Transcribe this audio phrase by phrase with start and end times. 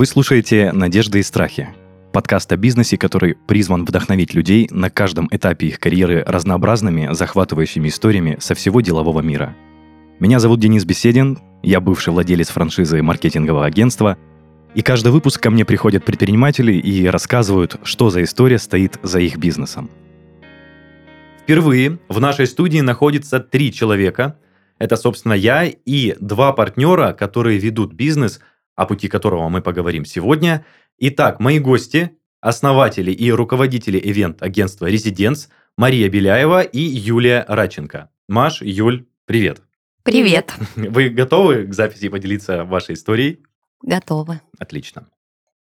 [0.00, 1.68] Вы слушаете «Надежды и страхи»–
[2.14, 8.38] подкаст о бизнесе, который призван вдохновить людей на каждом этапе их карьеры разнообразными, захватывающими историями
[8.40, 9.54] со всего делового мира.
[10.18, 14.16] Меня зовут Денис Беседин, я бывший владелец франшизы маркетингового агентства,
[14.74, 19.36] и каждый выпуск ко мне приходят предприниматели и рассказывают, что за история стоит за их
[19.36, 19.90] бизнесом.
[21.42, 24.38] Впервые в нашей студии находится три человека.
[24.78, 28.40] Это, собственно, я и два партнера, которые ведут бизнес,
[28.80, 30.64] о пути которого мы поговорим сегодня.
[30.96, 38.08] Итак, мои гости, основатели и руководители ивент-агентства «Резиденс» Мария Беляева и Юлия Раченко.
[38.26, 39.60] Маш, Юль, привет.
[40.02, 40.54] Привет.
[40.76, 43.44] Вы готовы к записи поделиться вашей историей?
[43.82, 44.40] Готовы.
[44.58, 45.08] Отлично.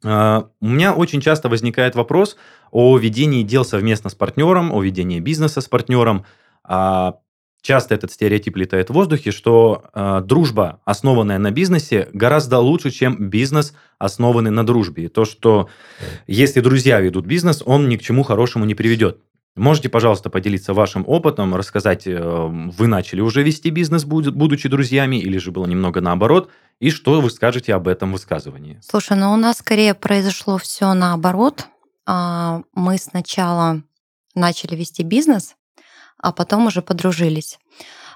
[0.02, 2.38] А, у меня очень часто возникает вопрос
[2.70, 6.24] о ведении дел совместно с партнером, о ведении бизнеса с партнером.
[6.62, 7.18] А,
[7.64, 13.30] часто этот стереотип летает в воздухе, что а, дружба, основанная на бизнесе, гораздо лучше, чем
[13.30, 15.06] бизнес, основанный на дружбе.
[15.06, 15.68] И то, что
[16.26, 19.18] если друзья ведут бизнес, он ни к чему хорошему не приведет.
[19.56, 25.38] Можете, пожалуйста, поделиться вашим опытом, рассказать, э, вы начали уже вести бизнес, будучи друзьями, или
[25.38, 28.78] же было немного наоборот, и что вы скажете об этом высказывании?
[28.82, 31.66] Слушай, ну у нас скорее произошло все наоборот.
[32.04, 33.82] А, мы сначала
[34.34, 35.54] начали вести бизнес,
[36.24, 37.58] а потом уже подружились.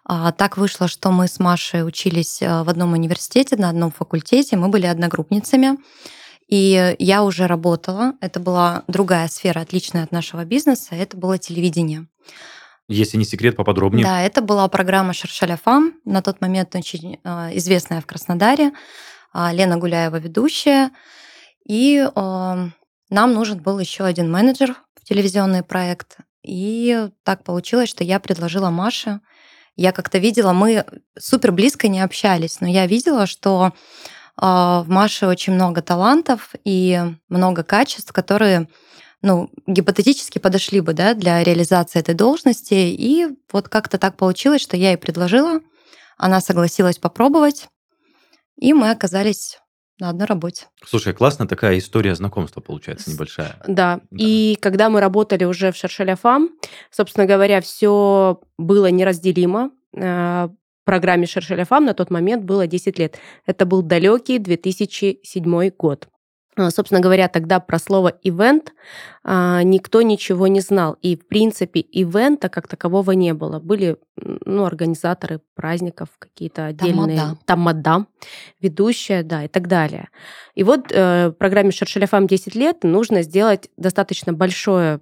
[0.04, 4.56] А, так вышло, что мы с Машей учились э, в одном университете, на одном факультете,
[4.56, 5.76] мы были одногруппницами.
[6.48, 8.14] И я уже работала.
[8.22, 10.94] Это была другая сфера, отличная от нашего бизнеса.
[10.94, 12.06] Это было телевидение.
[12.88, 14.06] Если не секрет, поподробнее.
[14.06, 18.72] Да, это была программа Шершаляфам, на тот момент очень э, известная в Краснодаре.
[19.34, 20.90] А, Лена Гуляева ведущая.
[21.68, 22.72] И нам
[23.10, 26.16] нужен был еще один менеджер в телевизионный проект.
[26.48, 29.20] И так получилось, что я предложила Маше.
[29.76, 30.84] Я как-то видела, мы
[31.18, 33.72] супер близко не общались, но я видела, что
[34.36, 38.68] а, в Маше очень много талантов и много качеств, которые
[39.20, 42.74] ну, гипотетически подошли бы да, для реализации этой должности.
[42.74, 45.60] И вот как-то так получилось, что я ей предложила,
[46.16, 47.68] она согласилась попробовать,
[48.56, 49.58] и мы оказались
[49.98, 50.66] на одной работе.
[50.84, 53.56] Слушай, классно такая история знакомства получается небольшая.
[53.66, 54.00] Да.
[54.10, 54.16] да.
[54.16, 56.50] И когда мы работали уже в Шершеляфам,
[56.90, 59.70] собственно говоря, все было неразделимо.
[59.94, 60.48] Э,
[60.88, 63.18] программе Шершеляфам на тот момент было 10 лет.
[63.44, 66.08] Это был далекий 2007 год.
[66.58, 68.72] А, собственно говоря, тогда про слово «ивент»
[69.22, 70.96] а, никто ничего не знал.
[71.02, 73.60] И, в принципе, ивента как такового не было.
[73.60, 77.16] Были ну, организаторы праздников, какие-то отдельные...
[77.16, 77.38] Тамада.
[77.44, 78.06] Тамада,
[78.60, 80.08] ведущая, да, и так далее.
[80.56, 85.00] И вот э, программе «Шершеляфам 10 лет» нужно сделать достаточно большое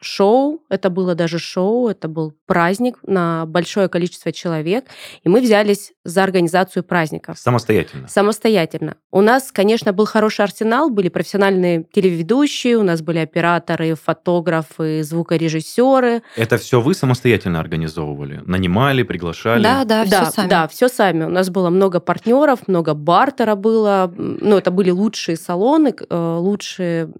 [0.00, 4.86] шоу, это было даже шоу, это был праздник на большое количество человек,
[5.22, 7.38] и мы взялись за организацию праздников.
[7.38, 8.08] Самостоятельно?
[8.08, 8.96] Самостоятельно.
[9.10, 16.22] У нас, конечно, был хороший арсенал, были профессиональные телеведущие, у нас были операторы, фотографы, звукорежиссеры.
[16.36, 18.42] Это все вы самостоятельно организовывали?
[18.44, 19.62] Нанимали, приглашали?
[19.62, 20.48] Да, да, да, все сами.
[20.48, 21.24] Да, все сами.
[21.24, 24.12] У нас было много партнеров, много бартера было.
[24.16, 27.10] Ну, это были лучшие салоны, э, лучшие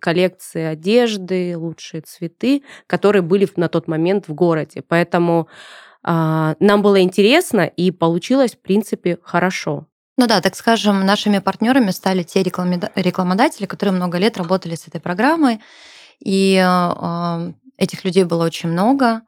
[0.00, 4.82] коллекции одежды, лучшие цветы, которые были на тот момент в городе.
[4.86, 5.48] Поэтому
[6.02, 9.86] а, нам было интересно и получилось, в принципе, хорошо.
[10.16, 15.00] Ну да, так скажем, нашими партнерами стали те рекламодатели, которые много лет работали с этой
[15.00, 15.60] программой,
[16.20, 19.22] и э, этих людей было очень много,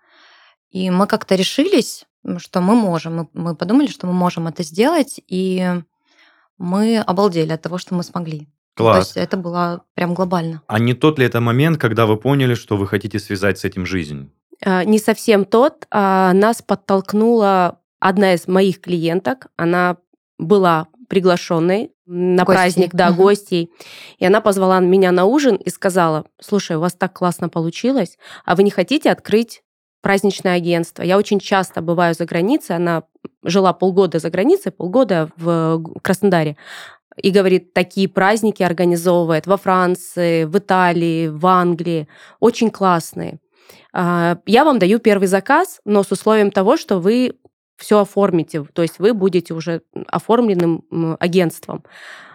[0.70, 2.04] и мы как-то решились,
[2.38, 5.82] что мы можем, мы, мы подумали, что мы можем это сделать, и
[6.56, 8.48] мы обалдели от того, что мы смогли.
[8.76, 9.12] Класс.
[9.12, 10.62] То есть это было прям глобально.
[10.66, 13.86] А не тот ли это момент, когда вы поняли, что вы хотите связать с этим
[13.86, 14.30] жизнь?
[14.64, 15.86] А, не совсем тот.
[15.90, 19.46] А нас подтолкнула одна из моих клиенток.
[19.56, 19.96] Она
[20.38, 22.56] была приглашенной на Гости.
[22.56, 23.72] праздник, да, гостей.
[24.18, 28.54] И она позвала меня на ужин и сказала, слушай, у вас так классно получилось, а
[28.54, 29.62] вы не хотите открыть
[30.02, 31.02] праздничное агентство?
[31.02, 33.04] Я очень часто бываю за границей, она
[33.42, 36.56] жила полгода за границей, полгода в Краснодаре
[37.16, 42.08] и говорит, такие праздники организовывает во Франции, в Италии, в Англии,
[42.40, 43.38] очень классные.
[43.92, 47.34] А, я вам даю первый заказ, но с условием того, что вы
[47.78, 50.84] все оформите, то есть вы будете уже оформленным
[51.20, 51.84] агентством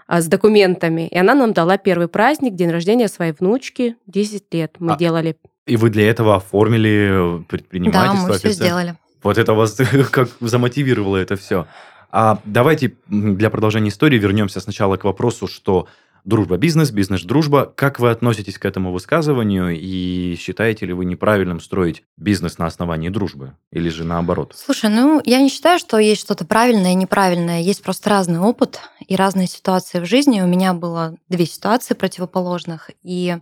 [0.07, 1.07] а, с документами.
[1.07, 5.37] И она нам дала первый праздник, день рождения своей внучки, 10 лет мы А, делали.
[5.67, 8.27] И вы для этого оформили предпринимательство?
[8.27, 8.53] Да, мы все официально?
[8.53, 8.95] сделали.
[9.23, 9.77] Вот это вас
[10.11, 11.67] как замотивировало это все.
[12.11, 15.87] А давайте для продолжения истории вернемся сначала к вопросу, что
[16.25, 17.71] дружба-бизнес, бизнес-дружба.
[17.75, 23.09] Как вы относитесь к этому высказыванию и считаете ли вы неправильным строить бизнес на основании
[23.09, 24.53] дружбы или же наоборот?
[24.55, 27.61] Слушай, ну я не считаю, что есть что-то правильное и неправильное.
[27.61, 30.41] Есть просто разный опыт и разные ситуации в жизни.
[30.41, 33.37] У меня было две ситуации противоположных, и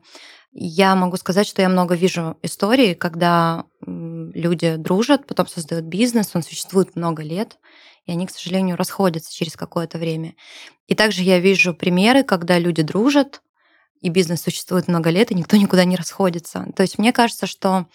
[0.52, 6.44] я могу сказать, что я много вижу историй, когда люди дружат, потом создают бизнес, он
[6.44, 7.58] существует много лет,
[8.10, 10.34] и они, к сожалению, расходятся через какое-то время.
[10.88, 13.44] И также я вижу примеры, когда люди дружат,
[14.02, 16.66] и бизнес существует много лет, и никто никуда не расходится.
[16.76, 17.86] То есть мне кажется, что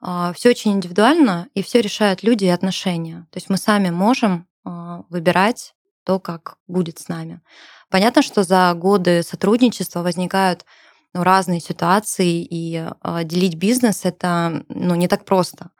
[0.00, 3.26] э, все очень индивидуально, и все решают люди и отношения.
[3.30, 4.70] То есть мы сами можем э,
[5.10, 5.74] выбирать
[6.04, 7.42] то, как будет с нами.
[7.90, 10.64] Понятно, что за годы сотрудничества возникают
[11.12, 15.72] ну, разные ситуации, и э, делить бизнес это ну, не так просто,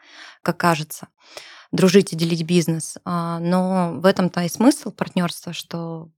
[0.42, 1.08] как кажется
[1.72, 2.98] дружить и делить бизнес.
[3.04, 6.08] А, но в этом-то и смысл партнерства, что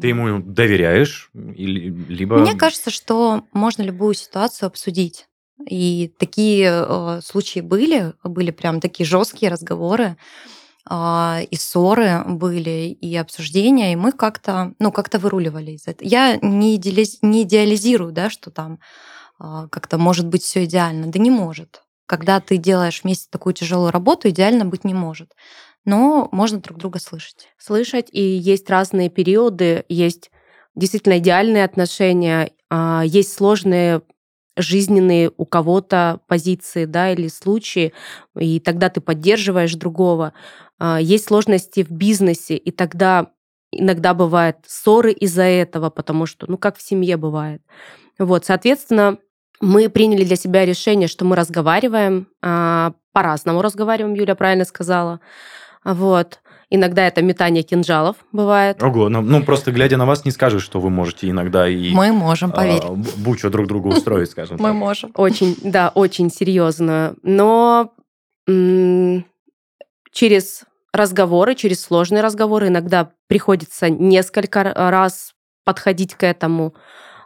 [0.00, 2.38] ты ему доверяешь, или, либо...
[2.38, 5.28] Мне кажется, что можно любую ситуацию обсудить.
[5.68, 10.16] И такие э, случаи были, были прям такие жесткие разговоры,
[10.88, 16.08] э, и ссоры были, и обсуждения, и мы как-то, ну, как-то выруливали из этого.
[16.08, 17.18] Я не, идеализ...
[17.22, 18.78] не идеализирую, да, что там
[19.40, 21.08] э, как-то может быть все идеально.
[21.08, 21.82] Да не может.
[22.06, 25.32] Когда ты делаешь вместе такую тяжелую работу, идеально быть не может.
[25.84, 27.48] Но можно друг друга слышать.
[27.58, 30.30] Слышать, и есть разные периоды, есть
[30.74, 34.02] действительно идеальные отношения, а, есть сложные
[34.56, 37.92] жизненные у кого-то позиции, да, или случаи,
[38.38, 40.32] и тогда ты поддерживаешь другого.
[40.78, 43.30] А, есть сложности в бизнесе, и тогда
[43.72, 47.62] иногда бывают ссоры из-за этого, потому что, ну, как в семье бывает.
[48.18, 49.18] Вот, соответственно,
[49.60, 55.20] мы приняли для себя решение, что мы разговариваем, а, по-разному разговариваем, Юля правильно сказала.
[55.84, 56.40] Вот.
[56.68, 58.82] Иногда это метание кинжалов бывает.
[58.82, 61.92] Ого, ну, ну просто глядя на вас не скажешь, что вы можете иногда и...
[61.92, 62.82] Мы можем, поверь.
[62.82, 65.12] А, бучу друг другу устроить, скажем Мы можем.
[65.14, 67.14] Очень, да, очень серьезно.
[67.22, 67.92] Но
[70.10, 76.74] через разговоры, через сложные разговоры иногда приходится несколько раз подходить к этому.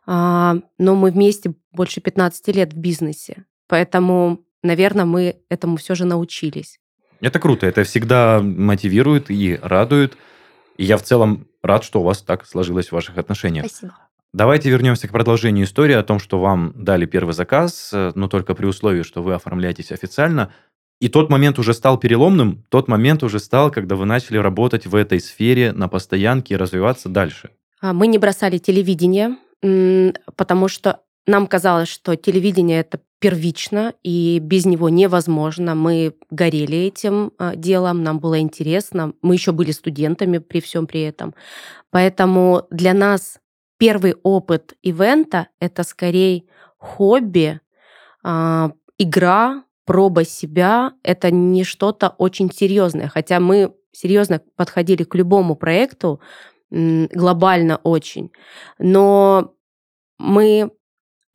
[0.07, 3.45] А, но мы вместе больше 15 лет в бизнесе.
[3.69, 6.79] Поэтому, наверное, мы этому все же научились.
[7.21, 10.17] Это круто, это всегда мотивирует и радует.
[10.77, 13.67] И я в целом рад, что у вас так сложилось в ваших отношениях.
[13.67, 13.95] Спасибо.
[14.33, 18.55] Давайте вернемся к продолжению истории о том, что вам дали первый заказ, э, но только
[18.55, 20.53] при условии, что вы оформляетесь официально.
[21.01, 24.95] И тот момент уже стал переломным, тот момент уже стал, когда вы начали работать в
[24.95, 27.51] этой сфере на постоянке и развиваться дальше.
[27.81, 29.37] А, мы не бросали телевидение,
[30.37, 35.75] потому что нам казалось, что телевидение это первично, и без него невозможно.
[35.75, 39.13] Мы горели этим а, делом, нам было интересно.
[39.23, 41.35] Мы еще были студентами при всем при этом.
[41.91, 43.39] Поэтому для нас
[43.79, 46.45] первый опыт ивента— это скорее
[46.79, 47.61] хобби,
[48.23, 50.95] а, игра, проба себя.
[51.03, 53.09] Это не что-то очень серьезное.
[53.09, 56.21] Хотя мы серьезно подходили к любому проекту,
[56.71, 58.31] глобально очень.
[58.79, 59.55] Но
[60.19, 60.71] мы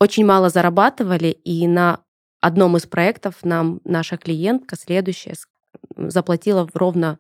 [0.06, 2.00] очень мало зарабатывали, и на
[2.42, 5.34] одном из проектов нам наша клиентка следующая
[5.98, 7.18] заплатила ровно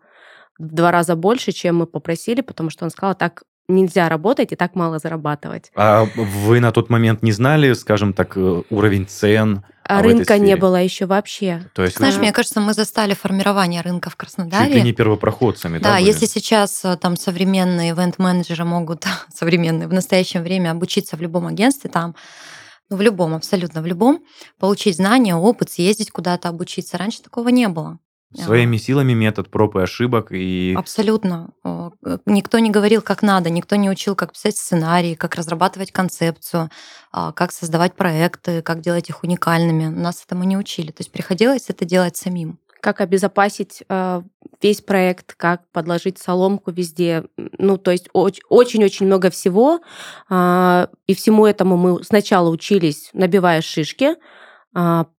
[0.59, 4.55] в два раза больше, чем мы попросили, потому что он сказал, так нельзя работать и
[4.55, 5.71] так мало зарабатывать.
[5.75, 9.63] А вы на тот момент не знали, скажем так, э, уровень цен?
[9.83, 11.63] А рынка не было еще вообще.
[11.73, 12.21] То есть, Знаешь, вы...
[12.21, 14.67] мне кажется, мы застали формирование рынка в Краснодаре.
[14.67, 15.93] Чуть ли не первопроходцами, да?
[15.93, 21.47] Да, если сейчас э, там современные ивент-менеджеры могут, современные, в настоящее время обучиться в любом
[21.47, 22.15] агентстве, там
[22.89, 24.23] ну, в любом, абсолютно в любом,
[24.59, 26.97] получить знания, опыт, съездить куда-то обучиться.
[26.97, 27.99] Раньше такого не было.
[28.33, 30.73] Своими силами метод проб и ошибок и...
[30.77, 31.51] Абсолютно.
[32.25, 36.69] Никто не говорил, как надо, никто не учил, как писать сценарий, как разрабатывать концепцию,
[37.11, 39.85] а, как создавать проекты, как делать их уникальными.
[39.85, 40.87] Нас этому не учили.
[40.87, 42.59] То есть приходилось это делать самим.
[42.85, 44.21] Как обезопасить а,
[44.61, 47.23] весь проект, как подложить соломку везде.
[47.57, 49.79] Ну, то есть очень-очень много всего.
[50.29, 54.17] А, и всему этому мы сначала учились, набивая шишки,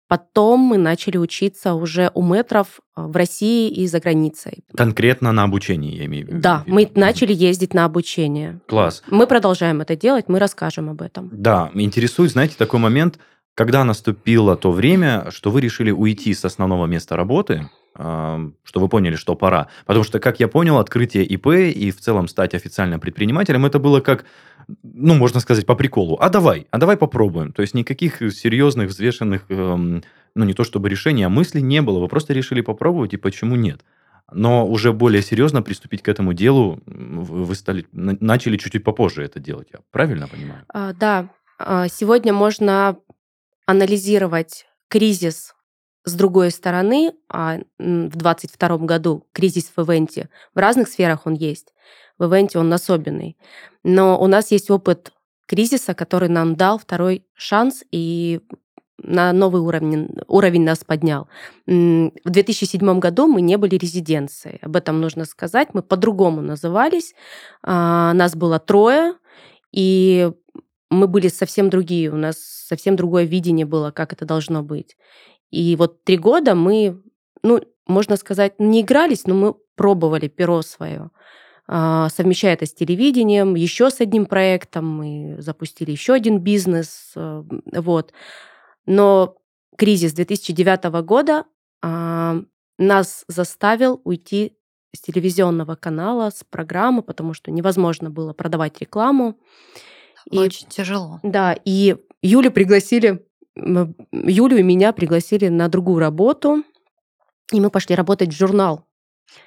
[0.08, 4.64] Потом мы начали учиться уже у метров в России и за границей.
[4.78, 6.42] Конкретно на обучение, я имею в виду.
[6.42, 8.62] Да, мы начали ездить на обучение.
[8.68, 9.02] Класс.
[9.08, 11.30] Мы продолжаем это делать, мы расскажем об этом.
[11.32, 13.18] Да, интересует, знаете, такой момент,
[13.56, 19.16] когда наступило то время, что вы решили уйти с основного места работы, что вы поняли,
[19.16, 19.70] что пора.
[19.86, 24.02] Потому что, как я понял, открытие ИП и в целом стать официальным предпринимателем, это было
[24.02, 24.26] как,
[24.84, 26.18] ну, можно сказать, по приколу.
[26.20, 27.54] А давай, а давай попробуем.
[27.54, 30.04] То есть никаких серьезных, взвешенных, эм,
[30.36, 32.00] ну, не то чтобы решений, а мыслей не было.
[32.00, 33.82] Вы просто решили попробовать, и почему нет?
[34.32, 39.68] но уже более серьезно приступить к этому делу вы стали, начали чуть-чуть попозже это делать,
[39.72, 40.64] я правильно понимаю?
[40.70, 42.98] А, да, а, сегодня можно
[43.66, 45.54] анализировать кризис
[46.04, 51.74] с другой стороны, а в 2022 году кризис в ивенте, в разных сферах он есть.
[52.18, 53.38] В ивенте он особенный.
[53.84, 55.12] Но у нас есть опыт
[55.48, 58.42] кризиса, который нам дал второй шанс и
[58.98, 61.28] на новый уровень, уровень нас поднял.
[61.66, 64.60] В 2007 году мы не были резиденцией.
[64.62, 65.70] Об этом нужно сказать.
[65.74, 67.14] Мы по-другому назывались.
[67.62, 69.16] А, нас было трое,
[69.72, 70.32] и
[70.90, 72.12] мы были совсем другие.
[72.12, 74.98] У нас совсем другое видение было, как это должно быть.
[75.52, 77.02] И вот три года мы,
[77.44, 81.12] ну, можно сказать, не игрались, но мы пробовали перо свое
[81.68, 87.44] а, совмещая это с телевидением, еще с одним проектом, мы запустили еще один бизнес, э,
[87.74, 88.14] вот.
[88.86, 89.38] Но
[89.76, 91.46] кризис 2009 года
[91.82, 92.38] а,
[92.78, 94.54] нас заставил уйти
[94.96, 99.38] с телевизионного канала, с программы, потому что невозможно было продавать рекламу.
[100.30, 101.20] И, Очень тяжело.
[101.24, 106.64] Да, и Юлю пригласили, Юлю и меня пригласили на другую работу,
[107.52, 108.86] и мы пошли работать в журнал.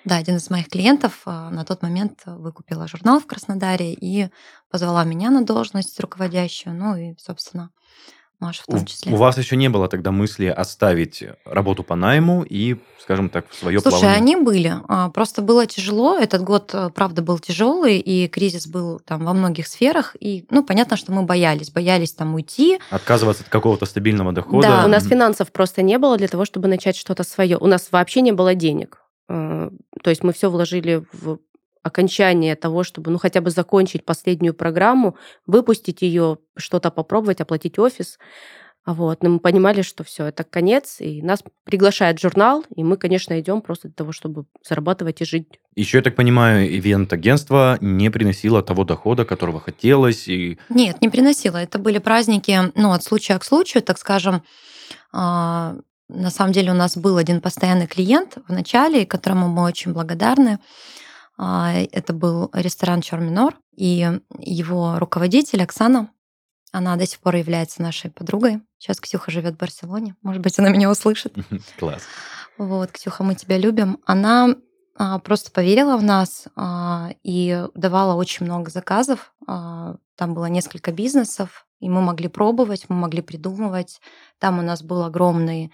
[0.05, 4.29] Да, один из моих клиентов а, на тот момент выкупила журнал в Краснодаре и
[4.71, 6.75] позвала меня на должность руководящую.
[6.75, 7.71] Ну и, собственно,
[8.41, 9.13] Маша в том числе.
[9.13, 13.49] У, у вас еще не было тогда мысли оставить работу по найму и, скажем так,
[13.51, 14.17] в свое Слушай, плавание?
[14.17, 14.75] они были.
[14.87, 16.17] А, просто было тяжело.
[16.17, 20.15] Этот год, э, правда, был тяжелый, и кризис был там во многих сферах.
[20.21, 21.71] И, ну, понятно, что мы боялись.
[21.71, 22.79] Боялись там уйти.
[22.91, 24.69] Отказываться от какого-то стабильного дохода.
[24.69, 27.59] Да, у нас финансов просто не было для того, чтобы начать что-то свое.
[27.59, 29.03] У нас вообще не было денег.
[29.29, 29.69] Э,
[30.03, 31.39] то есть мы все вложили в
[31.89, 35.17] окончание того, чтобы ну хотя бы закончить последнюю программу,
[35.47, 38.19] выпустить ее, что-то попробовать, оплатить офис.
[38.87, 39.23] Вот.
[39.23, 43.61] Но мы понимали, что все, это конец, и нас приглашает журнал, и мы, конечно, идем
[43.61, 45.61] просто для того, чтобы зарабатывать и жить.
[45.77, 50.27] Еще, я так понимаю, ивент-агентство не приносило того дохода, которого хотелось.
[50.27, 50.59] И...
[50.71, 51.59] Нет, не приносило.
[51.59, 54.43] Это были праздники, ну, от случая к случаю, так скажем.
[55.13, 55.77] А,
[56.09, 60.61] на самом деле у нас был один постоянный клиент в начале, которому мы очень благодарны.
[61.39, 66.11] А, это был ресторан Чорминор, и его руководитель Оксана,
[66.73, 68.61] она до сих пор является нашей подругой.
[68.77, 70.17] Сейчас Ксюха живет в Барселоне.
[70.21, 71.35] Может быть, она меня услышит.
[71.79, 72.03] Класс.
[72.59, 73.99] Вот, Ксюха, мы тебя любим.
[74.05, 74.57] Она
[74.97, 79.33] а, просто поверила в нас а, и давала очень много заказов.
[79.47, 84.01] Там было несколько бизнесов, и мы могли пробовать, мы могли придумывать.
[84.41, 85.73] Там у нас был огромный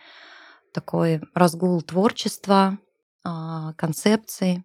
[0.73, 2.79] такой разгул творчества,
[3.23, 4.65] концепций.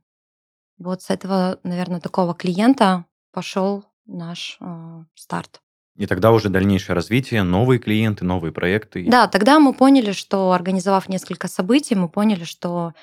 [0.80, 5.62] Вот с этого, наверное, такого клиента пошел наш э, старт.
[5.98, 9.06] И тогда уже дальнейшее развитие, новые клиенты, новые проекты.
[9.10, 12.94] Да, тогда мы поняли, что организовав несколько событий, мы поняли, что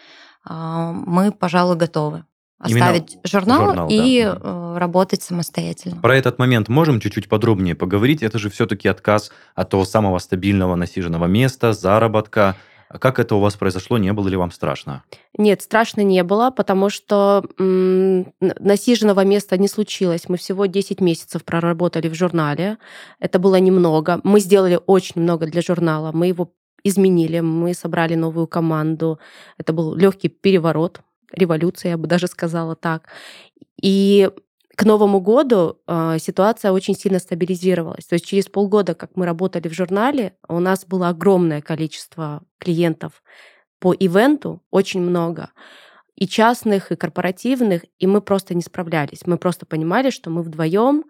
[0.49, 2.25] э, мы, пожалуй, готовы
[2.59, 4.39] оставить Именно журнал, журнал и да.
[4.43, 6.01] Э, работать самостоятельно.
[6.01, 8.23] Про этот момент можем чуть-чуть подробнее поговорить.
[8.23, 12.57] Это же все-таки отказ от того самого стабильного насиженного места, заработка,
[12.89, 13.99] как это у вас произошло?
[13.99, 15.03] Не было ли вам страшно?
[15.39, 20.29] Нет, страшно не было, потому что м- насиженного места не случилось.
[20.29, 22.79] Мы всего 10 месяцев проработали в журнале.
[23.21, 24.21] Это было немного.
[24.25, 26.13] Мы сделали очень много для журнала.
[26.13, 26.53] Мы его
[26.85, 29.19] изменили, мы собрали новую команду.
[29.59, 31.01] Это был легкий переворот,
[31.33, 33.09] революция, я бы даже сказала так.
[33.83, 34.31] И
[34.77, 38.05] к Новому году э, ситуация очень сильно стабилизировалась.
[38.05, 43.23] То есть через полгода, как мы работали в журнале, у нас было огромное количество клиентов
[43.79, 45.51] по ивенту, очень много.
[46.15, 49.27] И частных, и корпоративных, и мы просто не справлялись.
[49.27, 51.05] Мы просто понимали, что мы вдвоем,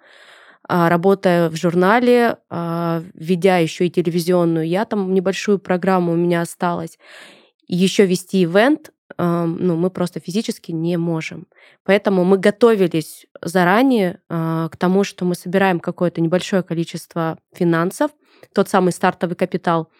[0.68, 6.42] э, работая в журнале, э, ведя еще и телевизионную, я там небольшую программу у меня
[6.42, 7.00] осталась,
[7.66, 11.46] еще вести ивент, ну, мы просто физически не можем.
[11.84, 18.10] Поэтому мы готовились заранее а, к тому, что мы собираем какое-то небольшое количество финансов,
[18.52, 19.90] тот самый стартовый капитал,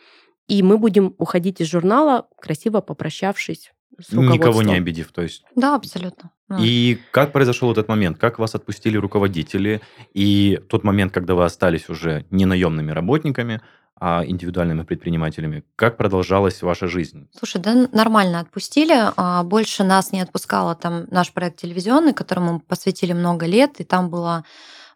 [0.49, 5.45] и мы будем уходить из журнала, красиво попрощавшись с Никого не обидев, то есть.
[5.55, 6.31] Да, абсолютно.
[6.61, 8.19] И как произошел этот момент?
[8.19, 9.81] Как вас отпустили руководители?
[10.15, 13.63] И тот момент, когда вы остались уже не наемными работниками,
[13.99, 15.65] а индивидуальными предпринимателями.
[15.75, 17.29] Как продолжалась ваша жизнь?
[17.37, 18.95] Слушай, да нормально отпустили.
[19.17, 23.85] А больше нас не отпускало там наш проект телевизионный, которому мы посвятили много лет, и
[23.85, 24.45] там было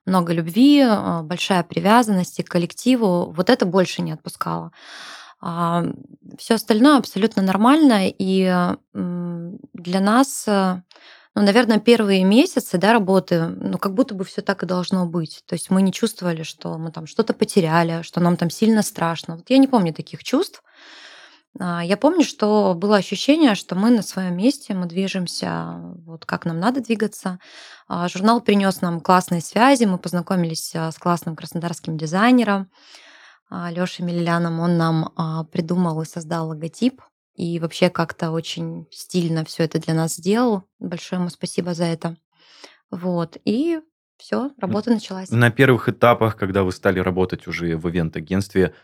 [0.05, 3.33] много любви, а, большая привязанность к коллективу.
[3.35, 4.73] Вот это больше не отпускало.
[5.41, 10.47] Все остальное абсолютно нормально, и для нас
[11.35, 15.43] ну, наверное, первые месяцы да, работы, ну, как будто бы все так и должно быть.
[15.47, 19.37] То есть мы не чувствовали, что мы там что-то потеряли, что нам там сильно страшно.
[19.37, 20.63] Вот я не помню таких чувств.
[21.59, 26.45] А, я помню, что было ощущение, что мы на своем месте, мы движемся вот как
[26.45, 27.39] нам надо двигаться.
[27.89, 32.71] А, журнал принес нам классные связи, мы познакомились а, с классным краснодарским дизайнером
[33.51, 34.61] Лешей Миллианом.
[34.61, 37.03] Он нам придумал и создал логотип,
[37.41, 40.65] и вообще как-то очень стильно все это для нас сделал.
[40.79, 42.19] Большое ему спасибо за это.
[42.91, 43.39] Вот.
[43.47, 43.81] И
[44.19, 45.31] все, работа началась.
[45.31, 48.75] На первых этапах, когда вы стали работать уже в ивент-агентстве,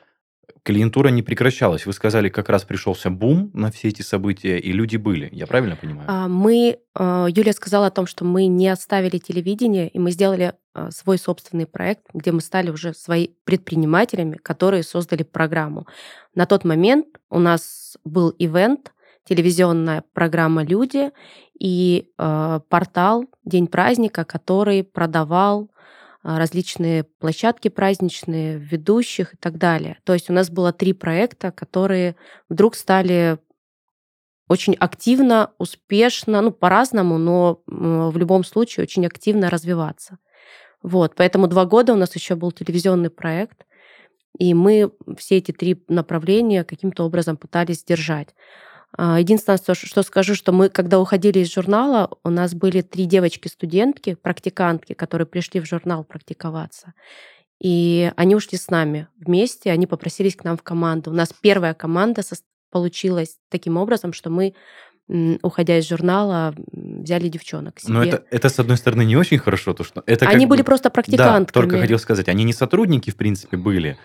[0.67, 1.87] клиентура не прекращалась.
[1.87, 5.29] Вы сказали, как раз пришелся бум на все эти события, и люди были.
[5.33, 6.07] Я правильно понимаю?
[6.09, 10.55] А, мы, а, Юлия сказала о том, что мы не оставили телевидение, и мы сделали
[10.75, 15.87] а, свой собственный проект, где мы стали уже свои предпринимателями, которые создали программу.
[16.35, 18.93] На тот момент у нас был ивент,
[19.25, 21.11] телевизионная программа «Люди»
[21.59, 25.69] и портал «День праздника», который продавал
[26.27, 29.99] различные площадки праздничные, ведущих и так далее.
[30.05, 32.17] То есть у нас было три проекта, которые
[32.49, 33.39] вдруг стали
[34.49, 40.19] очень активно, успешно, ну, по-разному, но в любом случае очень активно развиваться.
[40.83, 43.65] Вот, поэтому два года у нас еще был телевизионный проект,
[44.39, 48.35] и мы все эти три направления каким-то образом пытались держать.
[48.97, 54.15] А, единственное, что скажу, что мы, когда уходили из журнала, у нас были три девочки-студентки,
[54.15, 56.95] практикантки, которые пришли в журнал практиковаться.
[57.61, 61.11] И они ушли с нами вместе, они попросились к нам в команду.
[61.11, 62.23] У нас первая команда
[62.71, 64.55] получилась таким образом, что мы
[65.43, 67.93] уходя из журнала, взяли девчонок себе.
[67.93, 70.65] Но это, это, с одной стороны, не очень хорошо, то что это Они были бы,
[70.65, 71.47] просто практикантками.
[71.47, 73.99] Да, только хотел сказать, они не сотрудники, в принципе, были,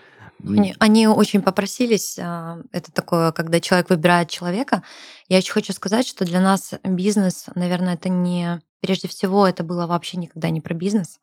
[0.44, 2.18] они, они очень попросились.
[2.18, 4.82] А, это такое, когда человек выбирает человека.
[5.28, 8.60] Я еще хочу сказать, что для нас бизнес, наверное, это не...
[8.80, 11.20] Прежде всего, это было вообще никогда не про бизнес.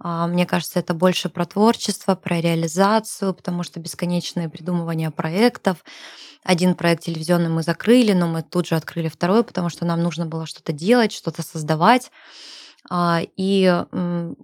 [0.00, 5.84] А, мне кажется, это больше про творчество, про реализацию, потому что бесконечное придумывание проектов.
[6.44, 10.26] Один проект телевизионный мы закрыли, но мы тут же открыли второй, потому что нам нужно
[10.26, 12.10] было что-то делать, что-то создавать.
[12.90, 13.84] А, и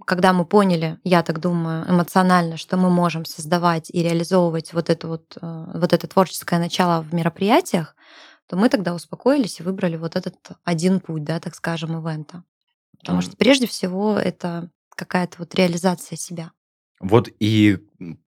[0.04, 5.08] когда мы поняли, я так думаю, эмоционально, что мы можем создавать и реализовывать вот это
[5.08, 7.96] вот, э, вот это творческое начало в мероприятиях,
[8.46, 12.44] то мы тогда успокоились и выбрали вот этот один путь, да, так скажем, ивента.
[12.98, 16.52] Потому что прежде всего это какая-то вот реализация себя.
[17.00, 17.78] Вот и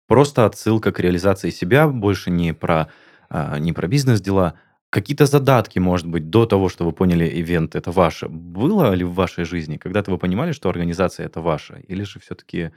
[0.07, 2.89] просто отсылка к реализации себя, больше не про,
[3.29, 4.55] а, не про бизнес-дела,
[4.97, 9.13] Какие-то задатки, может быть, до того, что вы поняли, ивент это ваше, было ли в
[9.13, 9.77] вашей жизни?
[9.77, 11.75] Когда-то вы понимали, что организация это ваша?
[11.87, 12.71] Или же все-таки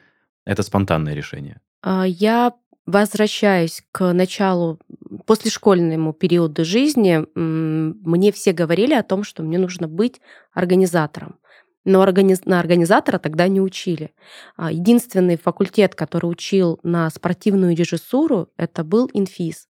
[0.46, 1.62] это спонтанное решение?
[1.82, 2.52] А, я
[2.86, 4.80] возвращаюсь к началу,
[5.26, 10.20] после школьному периоду жизни, мне все говорили о том, что мне нужно быть
[10.54, 11.40] организатором.
[11.86, 12.44] Но организ...
[12.44, 14.12] на организатора тогда не учили.
[14.58, 19.70] А, единственный факультет, который учил на спортивную режиссуру, это был инфиз.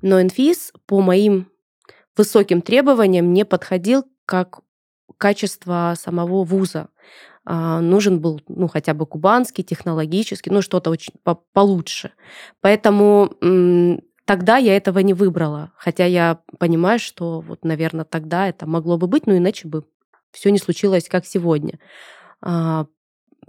[0.00, 1.48] Но инфиз, по моим
[2.18, 4.60] высоким требованиям не подходил как
[5.16, 6.88] качество самого вуза.
[7.44, 12.12] А, нужен был ну, хотя бы кубанский, технологический, ну что-то очень по получше.
[12.60, 13.32] Поэтому
[14.26, 15.72] тогда я этого не выбрала.
[15.76, 19.84] Хотя я понимаю, что вот, наверное, тогда это могло бы быть, но иначе бы
[20.30, 21.78] все не случилось, как сегодня.
[22.42, 22.86] А,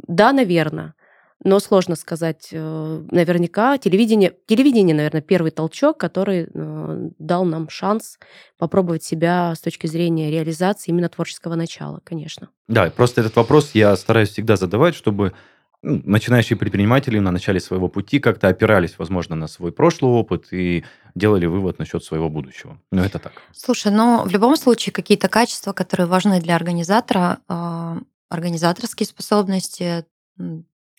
[0.07, 0.95] да, наверное
[1.43, 3.77] но сложно сказать э, наверняка.
[3.77, 8.19] Телевидение, телевидение, наверное, первый толчок, который э, дал нам шанс
[8.57, 12.49] попробовать себя с точки зрения реализации именно творческого начала, конечно.
[12.67, 15.33] Да, просто этот вопрос я стараюсь всегда задавать, чтобы
[15.81, 20.83] ну, начинающие предприниматели на начале своего пути как-то опирались, возможно, на свой прошлый опыт и
[21.15, 22.77] делали вывод насчет своего будущего.
[22.91, 23.31] Но это так.
[23.53, 27.95] Слушай, но в любом случае какие-то качества, которые важны для организатора, э,
[28.29, 30.05] организаторские способности,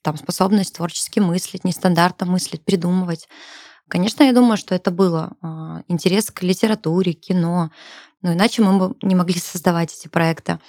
[0.03, 3.29] там способность творчески мыслить, нестандартно мыслить, придумывать.
[3.89, 5.33] Конечно, я думаю, что это было.
[5.43, 7.71] А, интерес к литературе, кино.
[8.23, 10.61] Но иначе мы бы не могли создавать эти проекты.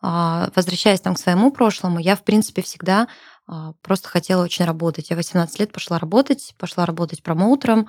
[0.00, 3.08] А, возвращаясь там к своему прошлому, я, в принципе, всегда
[3.46, 5.10] а, просто хотела очень работать.
[5.10, 7.88] Я 18 лет пошла работать, пошла работать промоутером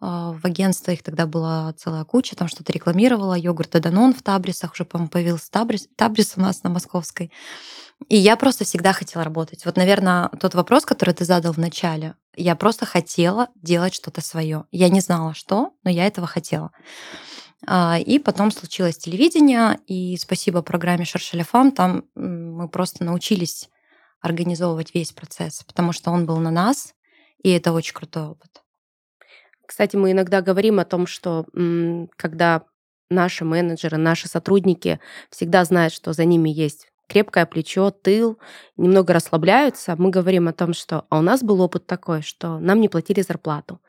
[0.00, 0.92] в агентство.
[0.92, 3.34] Их тогда была целая куча, там что-то рекламировала.
[3.34, 7.32] Йогурт Данон в Табрисах, уже, по-моему, появился Табрис, Табрис у нас на Московской.
[8.08, 9.64] И я просто всегда хотела работать.
[9.64, 14.66] Вот, наверное, тот вопрос, который ты задал в начале, я просто хотела делать что-то свое.
[14.70, 16.70] Я не знала, что, но я этого хотела.
[17.66, 23.68] А, и потом случилось телевидение, и спасибо программе Шершеляфам, там мы просто научились
[24.20, 26.94] организовывать весь процесс, потому что он был на нас,
[27.42, 28.62] и это очень крутой опыт.
[29.68, 31.44] Кстати, мы иногда говорим о том, что
[32.16, 32.62] когда
[33.10, 38.38] наши менеджеры, наши сотрудники всегда знают, что за ними есть крепкое плечо, тыл,
[38.78, 42.80] немного расслабляются, мы говорим о том, что а у нас был опыт такой, что нам
[42.80, 43.80] не платили зарплату.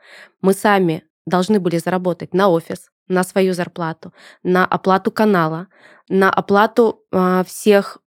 [0.42, 4.12] Мы сами должны были заработать на офис, на свою зарплату,
[4.42, 5.68] на оплату канала,
[6.10, 7.98] на оплату э, всех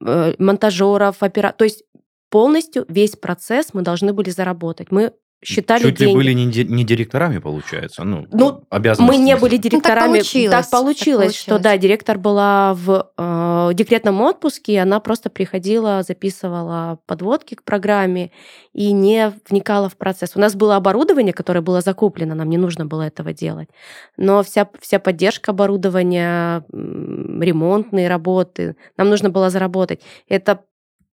[0.00, 1.58] э, монтажеров, операторов.
[1.58, 1.84] То есть
[2.30, 4.90] полностью весь процесс мы должны были заработать.
[4.90, 5.12] Мы
[5.44, 6.10] считали Чуть деньги.
[6.10, 8.02] ли были не, не директорами, получается?
[8.04, 10.14] Ну, Ну, обязанности Мы не были директорами.
[10.14, 11.62] получилось, Так так получилось, что получилось.
[11.62, 18.32] да, директор была в э, декретном отпуске, и она просто приходила, записывала подводки к программе
[18.72, 20.32] и не вникала в процесс.
[20.34, 23.68] У нас было оборудование, которое было закуплено, нам не нужно было этого делать.
[24.16, 30.00] Но вся, вся поддержка оборудования, ремонтные работы, нам нужно было заработать.
[30.28, 30.64] Это,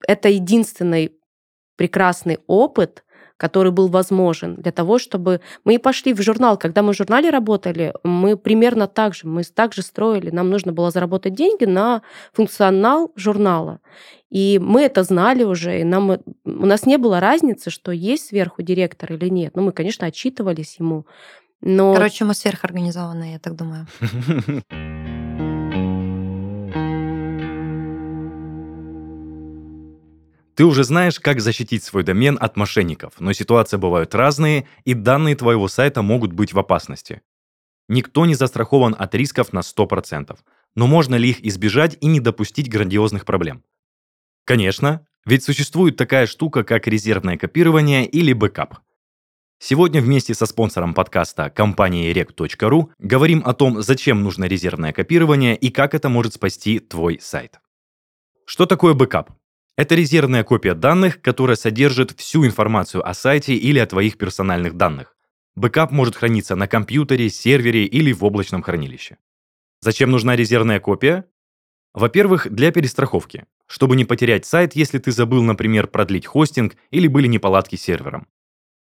[0.07, 1.11] это единственный
[1.75, 3.03] прекрасный опыт,
[3.37, 6.57] который был возможен для того, чтобы мы и пошли в журнал.
[6.57, 10.29] Когда мы в журнале работали, мы примерно так же, мы так же строили.
[10.29, 13.79] Нам нужно было заработать деньги на функционал журнала.
[14.29, 18.63] И мы это знали уже, и нам, у нас не было разницы, что есть сверху
[18.63, 19.55] директор или нет.
[19.55, 21.05] Ну, мы, конечно, отчитывались ему,
[21.61, 21.93] но...
[21.93, 23.87] Короче, мы сверхорганизованные, я так думаю.
[30.55, 35.35] Ты уже знаешь, как защитить свой домен от мошенников, но ситуации бывают разные, и данные
[35.35, 37.21] твоего сайта могут быть в опасности.
[37.87, 40.37] Никто не застрахован от рисков на 100%,
[40.75, 43.63] но можно ли их избежать и не допустить грандиозных проблем?
[44.45, 48.77] Конечно, ведь существует такая штука, как резервное копирование или бэкап.
[49.57, 55.69] Сегодня вместе со спонсором подкаста компанией reg.ru говорим о том, зачем нужно резервное копирование и
[55.69, 57.59] как это может спасти твой сайт.
[58.45, 59.31] Что такое бэкап?
[59.75, 65.15] Это резервная копия данных, которая содержит всю информацию о сайте или о твоих персональных данных.
[65.55, 69.17] Бэкап может храниться на компьютере, сервере или в облачном хранилище.
[69.81, 71.25] Зачем нужна резервная копия?
[71.93, 77.27] Во-первых, для перестраховки, чтобы не потерять сайт, если ты забыл, например, продлить хостинг или были
[77.27, 78.27] неполадки с сервером.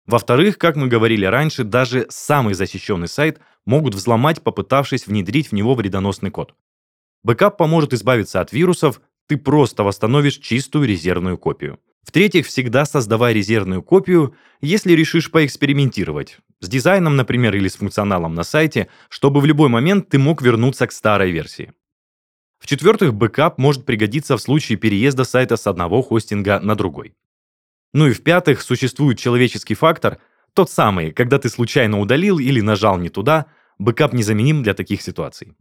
[0.06, 5.76] Во-вторых, как мы говорили раньше, даже самый защищенный сайт могут взломать, попытавшись внедрить в него
[5.76, 6.56] вредоносный код.
[7.24, 11.80] Бэкап поможет избавиться от вирусов, ты просто восстановишь чистую резервную копию.
[12.04, 16.38] В-третьих, всегда создавай резервную копию, если решишь поэкспериментировать.
[16.62, 20.88] С дизайном, например, или с функционалом на сайте, чтобы в любой момент ты мог вернуться
[20.88, 21.74] к старой версии.
[22.60, 27.14] В-четвертых, бэкап может пригодиться в случае переезда сайта с одного хостинга на другой.
[27.94, 30.20] Ну и в-пятых, существует человеческий фактор,
[30.54, 33.46] тот самый, когда ты случайно удалил или нажал не туда,
[33.78, 35.54] бэкап незаменим для таких ситуаций.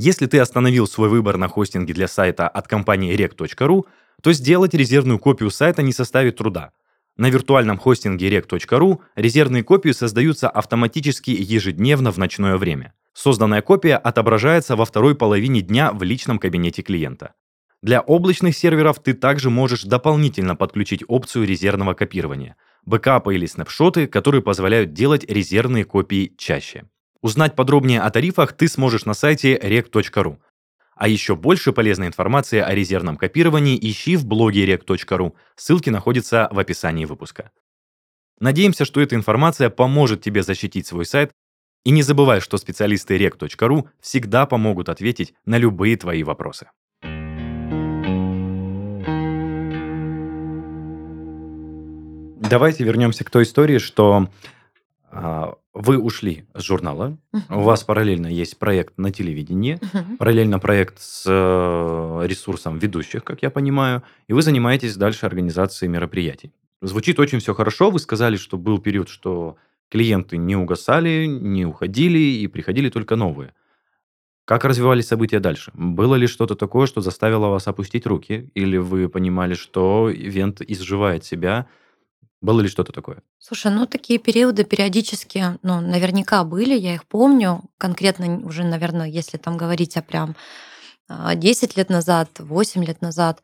[0.00, 3.84] Если ты остановил свой выбор на хостинге для сайта от компании reg.ru,
[4.22, 6.70] то сделать резервную копию сайта не составит труда.
[7.16, 12.94] На виртуальном хостинге reg.ru резервные копии создаются автоматически ежедневно в ночное время.
[13.12, 17.34] Созданная копия отображается во второй половине дня в личном кабинете клиента.
[17.82, 22.54] Для облачных серверов ты также можешь дополнительно подключить опцию резервного копирования,
[22.86, 26.84] бэкапы или снапшоты, которые позволяют делать резервные копии чаще.
[27.20, 30.38] Узнать подробнее о тарифах ты сможешь на сайте rec.ru.
[30.94, 35.34] А еще больше полезной информации о резервном копировании ищи в блоге rec.ru.
[35.56, 37.50] Ссылки находятся в описании выпуска.
[38.38, 41.32] Надеемся, что эта информация поможет тебе защитить свой сайт.
[41.84, 46.68] И не забывай, что специалисты rec.ru всегда помогут ответить на любые твои вопросы.
[52.48, 54.28] Давайте вернемся к той истории, что
[55.10, 57.18] вы ушли с журнала,
[57.48, 59.78] у вас параллельно есть проект на телевидении,
[60.18, 66.52] параллельно проект с э, ресурсом ведущих, как я понимаю, и вы занимаетесь дальше организацией мероприятий.
[66.80, 67.90] Звучит очень все хорошо.
[67.90, 69.56] Вы сказали, что был период, что
[69.90, 73.52] клиенты не угасали, не уходили и приходили только новые.
[74.44, 75.72] Как развивались события дальше?
[75.74, 78.50] Было ли что-то такое, что заставило вас опустить руки?
[78.54, 81.66] Или вы понимали, что ивент изживает себя?
[82.40, 83.22] Было ли что-то такое?
[83.38, 87.64] Слушай, ну такие периоды периодически, ну, наверняка были, я их помню.
[87.78, 90.36] Конкретно уже, наверное, если там говорить о прям
[91.08, 93.42] а, 10 лет назад, 8 лет назад.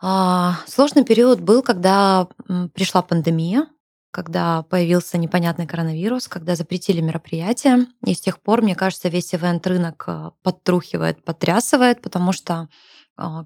[0.00, 2.28] А, Сложный период был, когда
[2.74, 3.66] пришла пандемия,
[4.12, 7.86] когда появился непонятный коронавирус, когда запретили мероприятия.
[8.04, 12.68] И с тех пор, мне кажется, весь ивент-рынок а, подтрухивает, потрясывает, потому что а,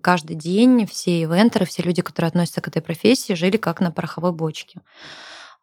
[0.03, 4.33] каждый день все ивентеры, все люди, которые относятся к этой профессии, жили как на пороховой
[4.33, 4.81] бочке.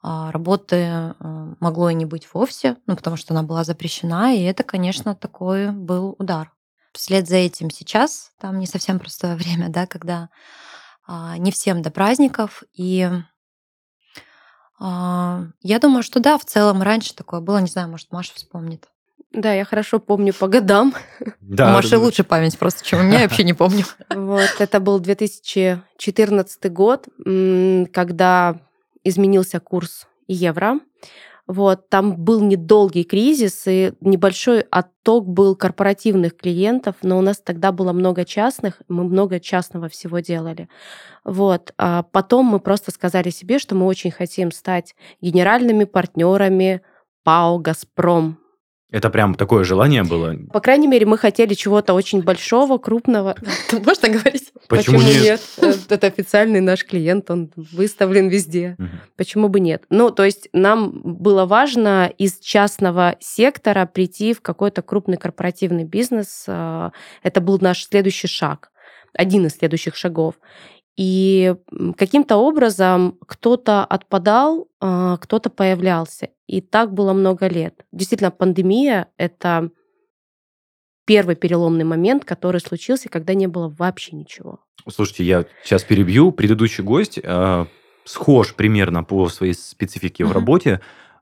[0.02, 1.14] А, Работы э,
[1.60, 5.72] могло и не быть вовсе, ну, потому что она была запрещена, и это, конечно, такой
[5.72, 6.54] был удар.
[6.94, 10.30] Вслед за этим сейчас, там не совсем простое время, да, когда
[11.06, 13.10] а, не всем до праздников, и
[14.80, 18.88] а, я думаю, что да, в целом раньше такое было, не знаю, может, Маша вспомнит.
[19.32, 20.96] Да, я хорошо помню по годам.
[21.22, 23.86] у Маши лучше память просто, чем у меня, я вообще не помню.
[24.10, 27.08] Вот, это был 2014 год,
[27.94, 28.60] когда
[29.04, 30.80] изменился курс евро.
[31.46, 37.72] Вот, там был недолгий кризис и небольшой отток был корпоративных клиентов, но у нас тогда
[37.72, 40.70] было много частных, мы много частного всего делали.
[41.24, 41.74] Вот.
[41.78, 46.82] А потом мы просто сказали себе, что мы очень хотим стать генеральными партнерами
[47.24, 48.39] ПАО «Газпром».
[48.92, 50.36] Это прям такое желание было?
[50.52, 53.36] По крайней мере, мы хотели чего-то очень большого, крупного.
[53.72, 54.52] Можно говорить?
[54.68, 55.42] Почему, нет?
[55.58, 58.78] Э, это официальный наш клиент, он выставлен везде.
[59.16, 59.84] Почему бы нет?
[59.90, 66.46] Ну, то есть нам было важно из частного сектора прийти в какой-то крупный корпоративный бизнес.
[66.48, 66.90] Э,
[67.22, 68.72] это был наш следующий шаг,
[69.14, 70.36] один из следующих шагов.
[71.00, 71.56] И
[71.98, 76.28] каким-то образом кто-то отпадал, а, кто-то появлялся.
[76.46, 77.86] И так было много лет.
[77.94, 79.70] Действительно, пандемия— это
[81.06, 84.60] первый переломный момент, который случился, когда не было вообще ничего.
[84.90, 86.34] Слушайте, я сейчас перебью.
[86.34, 87.66] Предыдущий гость э,
[88.04, 90.82] схож примерно по своей специфике в работе.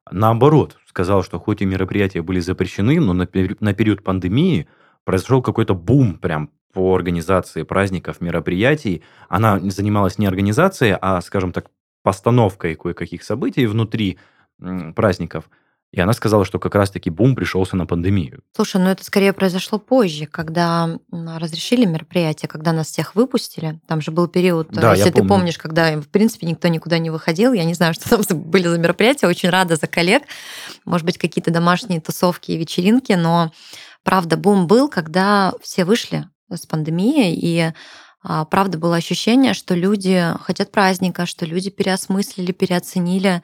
[0.10, 4.68] Наоборот, сказал, что хоть и мероприятия были запрещены, но на, на период пандемии
[5.04, 9.02] произошел какой-то бум прям по организации праздников, мероприятий.
[9.30, 11.72] Она занималась не организацией, а, скажем так,
[12.04, 14.20] постановкой кое-каких событий внутри
[14.96, 15.50] праздников.
[15.92, 18.44] И она сказала, что как раз-таки бум пришелся на пандемию.
[18.56, 23.80] Слушай, ну это скорее произошло позже, когда разрешили мероприятие, когда нас всех выпустили.
[23.88, 25.30] Там же был период, да, если ты помню.
[25.30, 27.54] помнишь, когда, в принципе, никто никуда не выходил.
[27.54, 29.26] Я не знаю, что там были за мероприятия.
[29.26, 30.22] Очень рада за коллег.
[30.86, 33.13] Может быть, какие-то домашние тусовки и вечеринки.
[33.13, 33.52] Но,
[34.04, 37.74] правда, бум был, когда все вышли с пандемией, и
[38.24, 43.42] а, правда было ощущение, что люди хотят праздника, что люди переосмыслили, переоценили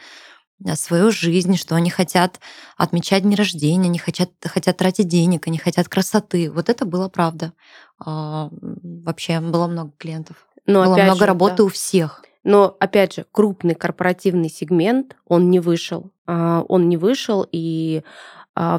[0.65, 2.39] а, свою жизнь, что они хотят
[2.77, 6.51] отмечать дни рождения, они хотят, хотят тратить денег, они хотят красоты.
[6.51, 7.53] Вот это было правда.
[7.99, 10.47] А, вообще было много клиентов.
[10.65, 11.63] Но было много же, работы да.
[11.63, 12.23] у всех.
[12.43, 16.11] Но, опять же, крупный корпоративный сегмент, он не вышел.
[16.25, 18.03] Он не вышел, и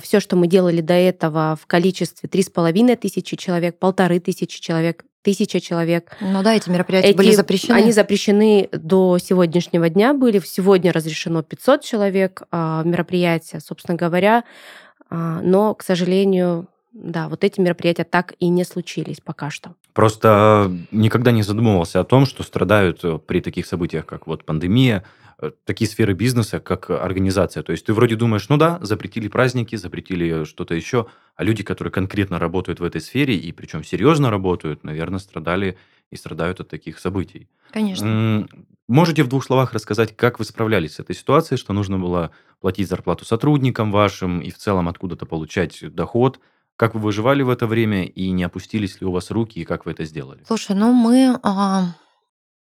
[0.02, 4.60] все, что мы делали до этого в количестве три с половиной тысячи человек, полторы тысячи
[4.60, 6.16] человек, тысяча человек.
[6.20, 7.76] Ну да, эти мероприятия эти, были запрещены.
[7.76, 10.40] Они запрещены до сегодняшнего дня были.
[10.44, 14.44] Сегодня разрешено 500 человек а, мероприятия, собственно говоря.
[15.10, 19.74] А, но, к сожалению, да, вот эти мероприятия так и не случились пока что.
[19.94, 25.04] Просто никогда не задумывался о том, что страдают э, при таких событиях, как вот пандемия,
[25.64, 27.62] такие сферы бизнеса, как организация.
[27.62, 31.92] То есть ты вроде думаешь, ну да, запретили праздники, запретили что-то еще, а люди, которые
[31.92, 35.76] конкретно работают в этой сфере, и причем серьезно работают, наверное, страдали
[36.10, 37.48] и страдают от таких событий.
[37.72, 38.46] Конечно.
[38.86, 42.88] Можете в двух словах рассказать, как вы справлялись с этой ситуацией, что нужно было платить
[42.88, 46.38] зарплату сотрудникам вашим и в целом откуда-то получать доход?
[46.76, 49.86] Как вы выживали в это время и не опустились ли у вас руки, и как
[49.86, 50.42] вы это сделали?
[50.46, 51.94] Слушай, ну мы а,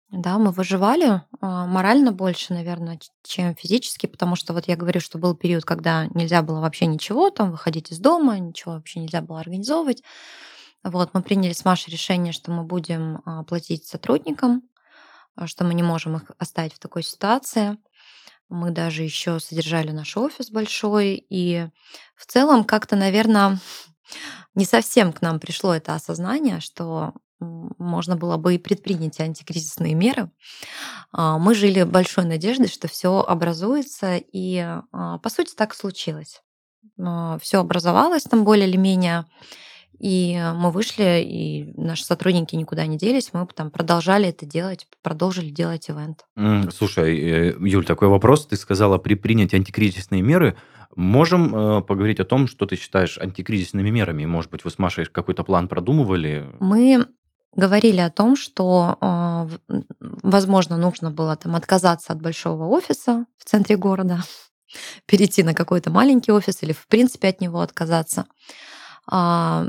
[0.10, 5.18] да, мы выживали а, морально больше, наверное, чем физически, потому что вот я говорю, что
[5.18, 9.42] был период, когда нельзя было вообще ничего, там выходить из дома, ничего вообще нельзя было
[9.42, 10.04] организовывать.
[10.84, 14.64] Вот, мы приняли с Машей решение, что мы будем а, платить сотрудникам,
[15.36, 17.78] а, что мы не можем их оставить в такой ситуации.
[18.48, 21.68] Мы даже еще содержали наш офис большой, и
[22.16, 23.60] в целом как-то, наверное,
[24.56, 30.32] не совсем к нам пришло это осознание, что можно было бы и предпринять антикризисные меры.
[31.12, 36.42] А, мы жили большой надеждой, что все образуется, и а, по сути так случилось.
[37.42, 39.26] Все образовалось там более или менее,
[40.00, 45.50] и мы вышли, и наши сотрудники никуда не делись, мы там продолжали это делать, продолжили
[45.50, 46.26] делать ивент.
[46.72, 48.46] Слушай, э, Юль, такой вопрос.
[48.46, 50.56] Ты сказала при принятии антикризисные меры.
[50.96, 54.26] Можем э, поговорить о том, что ты считаешь антикризисными мерами?
[54.26, 56.48] Может быть, вы с Машей какой-то план продумывали?
[56.60, 57.08] Мы
[57.56, 59.48] говорили о том, что, а,
[60.00, 64.24] возможно, нужно было там отказаться от большого офиса в центре города,
[65.06, 68.26] перейти на какой-то маленький офис или, в принципе, от него отказаться.
[69.10, 69.68] А,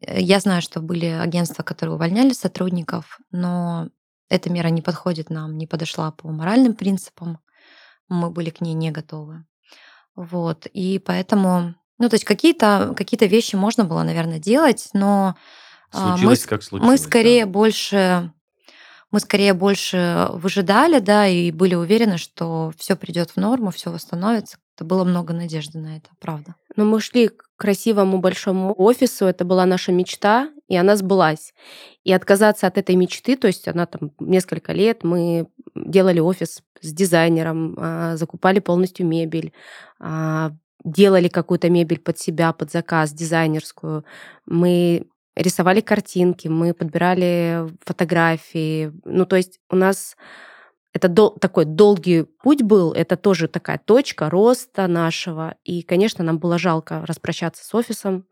[0.00, 3.88] я знаю, что были агентства, которые увольняли сотрудников, но
[4.28, 7.38] эта мера не подходит нам, не подошла по моральным принципам.
[8.08, 9.44] Мы были к ней не готовы.
[10.14, 10.66] Вот.
[10.66, 15.36] И поэтому, ну, то есть какие-то какие вещи можно было, наверное, делать, но
[15.96, 16.90] случилось, мы, как случилось.
[16.90, 17.50] Мы скорее да.
[17.50, 18.32] больше
[19.12, 24.58] мы скорее больше выжидали, да, и были уверены, что все придет в норму, все восстановится.
[24.76, 26.54] Это было много надежды на это, правда.
[26.74, 31.54] Но мы шли к красивому большому офису, это была наша мечта, и она сбылась.
[32.04, 36.92] И отказаться от этой мечты, то есть она там несколько лет, мы делали офис с
[36.92, 39.52] дизайнером, а, закупали полностью мебель,
[39.98, 40.52] а,
[40.84, 44.04] делали какую-то мебель под себя, под заказ, дизайнерскую.
[44.44, 45.06] Мы
[45.36, 48.92] рисовали картинки, мы подбирали фотографии.
[49.04, 50.16] Ну, то есть у нас
[50.94, 55.56] это дол- такой долгий путь был, это тоже такая точка роста нашего.
[55.64, 58.26] И, конечно, нам было жалко распрощаться с офисом,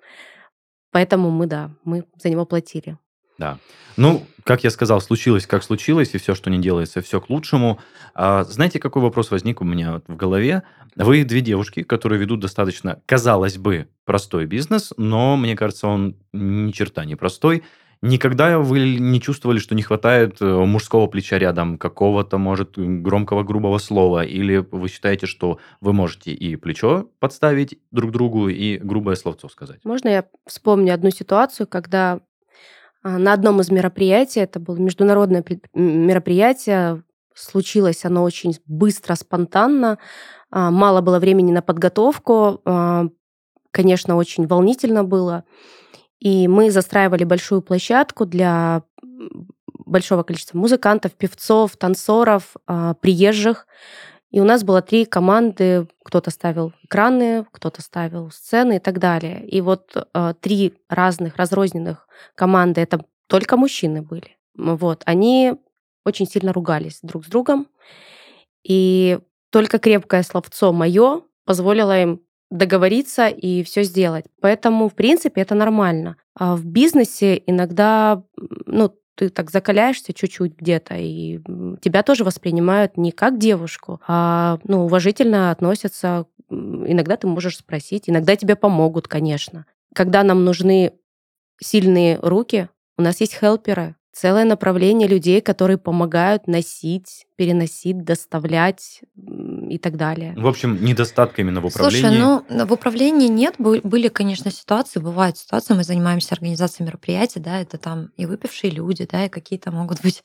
[0.92, 2.98] поэтому мы, да, мы за него платили.
[3.38, 3.58] Да.
[3.96, 7.80] Ну, как я сказал, случилось, как случилось, и все, что не делается, все к лучшему.
[8.14, 10.62] А, знаете, какой вопрос возник у меня в голове?
[10.96, 16.72] Вы две девушки, которые ведут достаточно, казалось бы, простой бизнес, но, мне кажется, он ни
[16.72, 17.64] черта не простой.
[18.02, 23.78] Никогда вы не чувствовали, что не хватает э, мужского плеча рядом, какого-то, может, громкого, грубого
[23.78, 24.22] слова?
[24.26, 29.80] Или вы считаете, что вы можете и плечо подставить друг другу, и грубое словцо сказать?
[29.84, 32.20] Можно я вспомню одну ситуацию, когда
[33.04, 37.02] на одном из мероприятий, это было международное мероприятие,
[37.34, 39.98] случилось оно очень быстро, спонтанно,
[40.50, 43.06] а, мало было времени на подготовку, а,
[43.70, 45.44] конечно, очень волнительно было.
[46.20, 48.82] И мы застраивали большую площадку для
[49.84, 53.66] большого количества музыкантов, певцов, танцоров, а, приезжих.
[54.34, 55.86] И у нас было три команды.
[56.04, 59.46] Кто-то ставил экраны, кто-то ставил сцены и так далее.
[59.46, 64.36] И вот а, три разных разрозненных команды, это только мужчины были.
[64.56, 65.54] Вот, они
[66.04, 67.68] очень сильно ругались друг с другом.
[68.64, 69.20] И
[69.50, 72.20] только крепкое словцо мое позволило им
[72.50, 74.24] договориться и все сделать.
[74.40, 76.16] Поэтому, в принципе, это нормально.
[76.34, 78.24] А в бизнесе иногда,
[78.66, 81.40] ну, ты так закаляешься чуть-чуть где-то, и
[81.80, 86.26] тебя тоже воспринимают не как девушку, а ну, уважительно относятся.
[86.50, 89.66] Иногда ты можешь спросить, иногда тебе помогут, конечно.
[89.94, 90.92] Когда нам нужны
[91.60, 99.76] сильные руки, у нас есть хелперы, целое направление людей, которые помогают носить, переносить, доставлять и
[99.78, 100.34] так далее.
[100.36, 102.00] В общем, недостатка именно в управлении.
[102.00, 103.56] Слушай, ну в управлении нет.
[103.58, 109.06] Были, конечно, ситуации, бывают ситуации, мы занимаемся организацией мероприятий, да, это там и выпившие люди,
[109.10, 110.22] да, и какие-то могут быть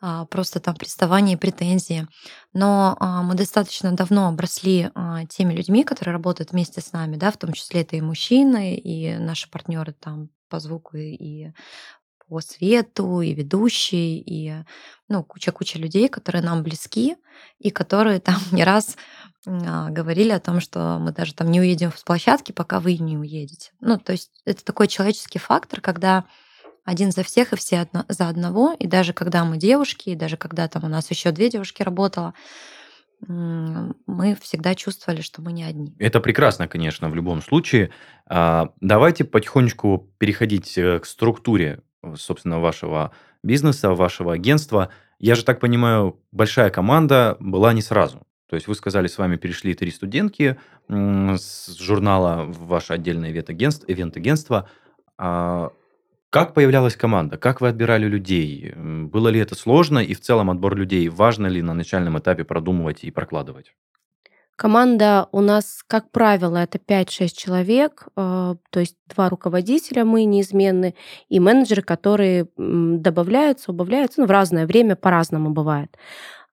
[0.00, 2.06] а, просто там приставания и претензии.
[2.54, 7.30] Но а, мы достаточно давно обросли а, теми людьми, которые работают вместе с нами, да,
[7.30, 11.52] в том числе это и мужчины, и наши партнеры там по звуку и
[12.30, 14.54] по свету, и ведущий, и
[15.08, 17.16] ну, куча-куча людей, которые нам близки,
[17.58, 18.96] и которые там не раз
[19.46, 23.18] а, говорили о том, что мы даже там не уедем с площадки, пока вы не
[23.18, 23.72] уедете.
[23.80, 26.24] Ну, то есть это такой человеческий фактор, когда
[26.84, 30.36] один за всех и все одно, за одного, и даже когда мы девушки, и даже
[30.36, 32.32] когда там у нас еще две девушки работало,
[33.26, 35.94] мы всегда чувствовали, что мы не одни.
[35.98, 37.90] Это прекрасно, конечно, в любом случае.
[38.26, 41.82] А, давайте потихонечку переходить э, к структуре
[42.16, 44.90] собственно, вашего бизнеса, вашего агентства.
[45.18, 48.26] Я же так понимаю, большая команда была не сразу.
[48.48, 50.58] То есть вы сказали, с вами перешли три студентки
[50.88, 54.68] с журнала в ваше отдельное ивент-агентство.
[55.18, 55.70] А
[56.30, 57.38] как появлялась команда?
[57.38, 58.72] Как вы отбирали людей?
[58.74, 60.00] Было ли это сложно?
[60.00, 63.72] И в целом отбор людей важно ли на начальном этапе продумывать и прокладывать?
[64.60, 70.94] Команда у нас, как правило, это 5-6 человек, э, то есть два руководителя мы неизменны,
[71.30, 75.96] и менеджеры, которые добавляются, убавляются, ну, в разное время по-разному бывает.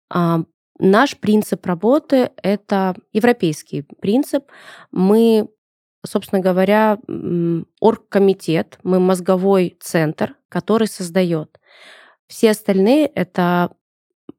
[0.10, 0.40] А,
[0.80, 4.46] наш принцип работы– это европейский принцип.
[4.94, 5.50] Мы,
[6.06, 7.00] собственно говоря,
[7.82, 11.60] оргкомитет, мы мозговой центр, который создает.
[12.28, 13.72] Все остальные– это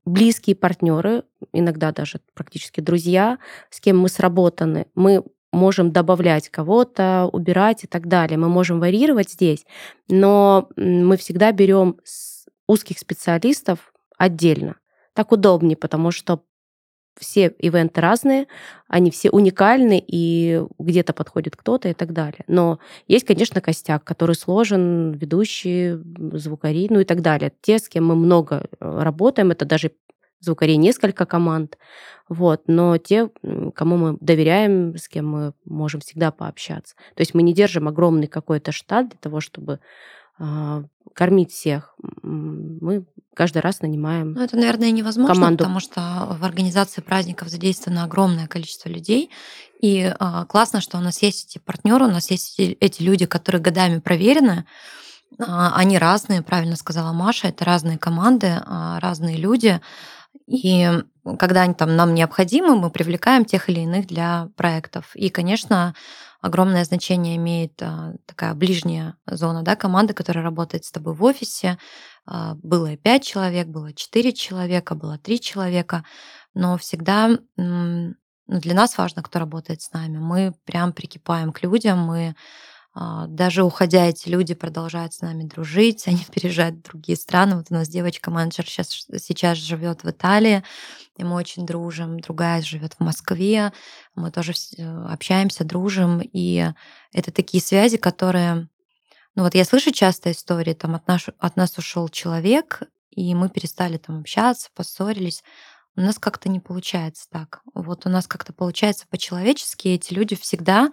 [0.08, 3.38] близкие партнеры, иногда даже практически друзья,
[3.70, 8.38] с кем мы сработаны, мы можем добавлять кого-то, убирать и так далее.
[8.38, 9.64] Мы можем варьировать здесь,
[10.08, 11.98] но мы всегда берем
[12.66, 14.76] узких специалистов отдельно.
[15.14, 16.44] Так удобнее, потому что
[17.18, 18.46] все ивенты разные,
[18.88, 22.44] они все уникальны, и где-то подходит кто-то и так далее.
[22.46, 26.02] Но есть, конечно, костяк, который сложен, ведущие,
[26.32, 27.52] звукари, ну и так далее.
[27.60, 29.92] Те, с кем мы много э, работаем, это даже
[30.40, 31.78] звукарей несколько команд,
[32.28, 33.30] вот, но те,
[33.74, 36.94] кому мы доверяем, с кем мы можем всегда пообщаться.
[37.14, 39.80] То есть мы не держим огромный какой-то штат для того, чтобы
[41.14, 41.94] кормить всех.
[42.22, 45.58] Мы каждый раз нанимаем Ну, это, наверное, невозможно, команду.
[45.64, 49.30] потому что в организации праздников задействовано огромное количество людей.
[49.80, 53.26] И э, классно, что у нас есть эти партнеры, у нас есть эти, эти люди,
[53.26, 54.64] которые годами проверены.
[55.38, 59.80] Э, они разные, правильно сказала Маша, это разные команды, э, разные люди.
[60.48, 60.90] И
[61.38, 65.14] когда они там нам необходимы, мы привлекаем тех или иных для проектов.
[65.14, 65.94] И, конечно,
[66.40, 71.78] огромное значение имеет а, такая ближняя зона, да, команда, которая работает с тобой в офисе.
[72.24, 76.04] А, было пять человек, было четыре человека, было три человека,
[76.54, 78.14] но всегда ну,
[78.46, 80.16] для нас важно, кто работает с нами.
[80.16, 82.34] Мы прям прикипаем к людям, мы
[83.28, 87.56] даже уходя, эти люди продолжают с нами дружить, они переезжают в другие страны.
[87.56, 90.64] Вот у нас девочка-менеджер сейчас, сейчас живет в Италии,
[91.16, 92.18] и мы очень дружим.
[92.18, 93.72] Другая живет в Москве,
[94.14, 96.20] мы тоже э, общаемся, дружим.
[96.20, 96.72] И
[97.12, 98.68] это такие связи, которые...
[99.34, 102.82] Ну вот я слышу часто истории, там от нас, от нас ушел человек,
[103.12, 105.44] и мы перестали там общаться, поссорились.
[105.94, 107.60] У нас как-то не получается так.
[107.74, 110.90] Вот у нас как-то получается по-человечески, эти люди всегда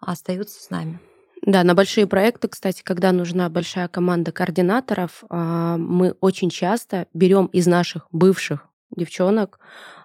[0.00, 1.00] остаются с нами.
[1.46, 7.46] Да, на большие проекты, кстати, когда нужна большая команда координаторов, а, мы очень часто берем
[7.46, 9.60] из наших бывших девчонок,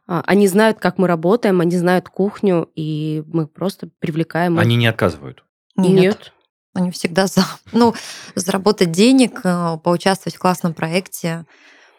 [0.07, 4.59] а, они знают, как мы работаем, они знают кухню, и мы просто привлекаем.
[4.59, 5.43] Они не отказывают?
[5.75, 5.91] Нет.
[5.91, 6.33] Нет.
[6.75, 7.41] Они всегда за.
[7.71, 7.95] Ну,
[8.35, 11.45] заработать денег, э, поучаствовать в классном проекте,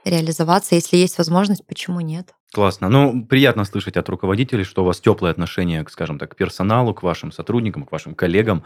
[0.05, 2.35] реализоваться, если есть возможность, почему нет?
[2.53, 2.89] Классно.
[2.89, 7.03] Ну, приятно слышать от руководителей, что у вас теплое отношение, скажем так, к персоналу, к
[7.03, 8.65] вашим сотрудникам, к вашим коллегам.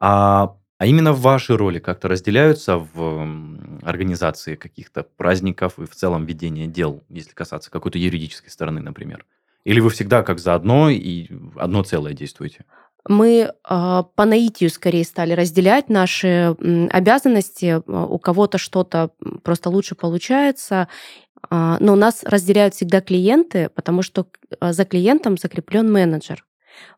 [0.00, 3.28] А, а именно ваши роли как-то разделяются в
[3.82, 9.24] организации каких-то праздников и в целом ведения дел, если касаться какой-то юридической стороны, например?
[9.64, 12.64] Или вы всегда как заодно и одно целое действуете?
[13.08, 16.56] мы э, по наитию скорее стали разделять наши
[16.90, 17.82] обязанности.
[17.86, 19.10] У кого-то что-то
[19.42, 20.88] просто лучше получается,
[21.50, 24.26] э, но нас разделяют всегда клиенты, потому что
[24.60, 26.44] за клиентом закреплен менеджер.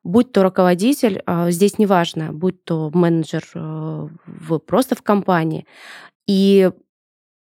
[0.04, 5.66] Будь то руководитель, а, здесь неважно, будь то менеджер э, в, просто в компании.
[6.26, 6.70] И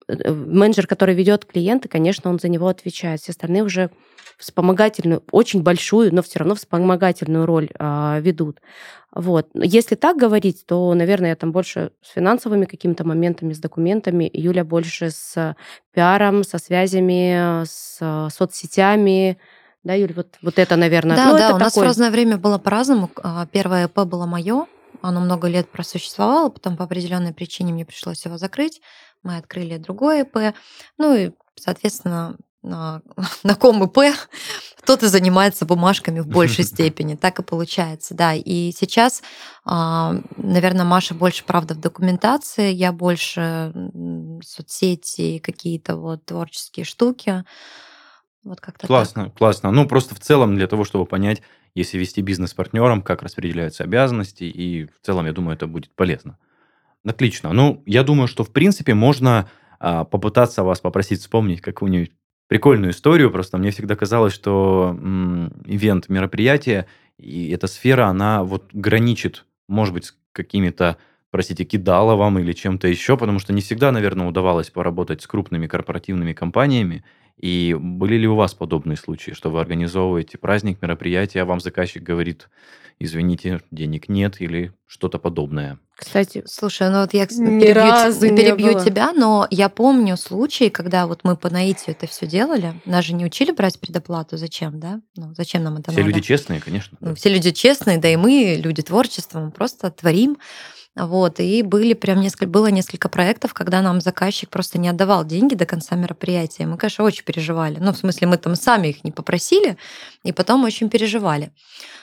[0.08, 3.20] э, менеджер, который ведет клиента, конечно, он за него отвечает.
[3.20, 3.90] Все остальные уже
[4.38, 8.60] вспомогательную, очень большую, но все равно вспомогательную роль а, ведут.
[9.12, 9.48] Вот.
[9.54, 14.64] Если так говорить, то, наверное, я там больше с финансовыми какими-то моментами, с документами, Юля
[14.64, 15.56] больше с
[15.92, 19.38] пиаром, со связями, с соцсетями,
[19.84, 21.14] да, Юль, вот, вот это, наверное.
[21.14, 21.64] Да, ну, да, это у такой...
[21.64, 23.10] нас в разное время было по-разному.
[23.22, 24.66] А, первое ЭП было мое,
[25.02, 28.80] оно много лет просуществовало, потом по определенной причине мне пришлось его закрыть.
[29.22, 30.54] Мы открыли другое ЭП.
[30.96, 33.02] Ну и, соответственно, на,
[33.42, 34.16] на ком ИП
[34.80, 37.14] кто-то занимается бумажками в большей степени.
[37.14, 38.32] Так и получается, да.
[38.34, 39.22] И сейчас,
[39.66, 43.72] а, наверное, Маша больше, правда, в документации, я больше
[44.42, 47.44] соцсети, какие-то вот творческие штуки.
[48.44, 49.34] Вот как-то Классно, так.
[49.34, 49.70] классно.
[49.70, 51.42] Ну, просто в целом для того, чтобы понять,
[51.74, 55.90] если вести бизнес с партнером, как распределяются обязанности, и в целом, я думаю, это будет
[55.94, 56.38] полезно.
[57.06, 57.52] Отлично.
[57.52, 62.12] Ну, я думаю, что в принципе можно а, попытаться вас попросить вспомнить какую-нибудь
[62.48, 63.30] прикольную историю.
[63.30, 66.86] Просто мне всегда казалось, что м, ивент, мероприятие
[67.18, 70.96] и эта сфера, она вот граничит, может быть, с какими-то,
[71.30, 76.32] простите, кидаловым или чем-то еще, потому что не всегда, наверное, удавалось поработать с крупными корпоративными
[76.32, 77.04] компаниями.
[77.40, 82.02] И были ли у вас подобные случаи, что вы организовываете праздник, мероприятие, а вам заказчик
[82.02, 82.48] говорит,
[82.98, 85.78] извините, денег нет или что-то подобное?
[85.96, 88.84] Кстати, слушай, ну вот я ни перебью, разу перебью не было.
[88.84, 92.74] тебя, но я помню случаи, когда вот мы по наитию это все делали.
[92.84, 95.00] Нас же не учили брать предоплату, зачем, да?
[95.16, 96.12] Ну, зачем нам это все надо?
[96.12, 96.98] люди честные, конечно.
[97.00, 100.36] Ну, все люди честные, да и мы, люди творчества, мы просто творим.
[100.96, 105.56] Вот, и были прям несколько, было несколько проектов, когда нам заказчик просто не отдавал деньги
[105.56, 106.66] до конца мероприятия.
[106.66, 107.78] Мы, конечно, очень переживали.
[107.80, 109.76] Ну, в смысле, мы там сами их не попросили,
[110.22, 111.50] и потом очень переживали.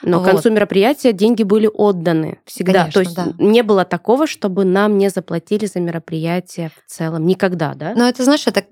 [0.02, 0.28] Но вот.
[0.28, 2.80] к концу мероприятия деньги были отданы всегда.
[2.80, 3.32] Конечно, То есть да.
[3.38, 7.26] не было такого, чтобы нам не заплатили за мероприятие в целом.
[7.26, 7.94] Никогда, да?
[7.96, 8.62] Ну, это, знаешь, это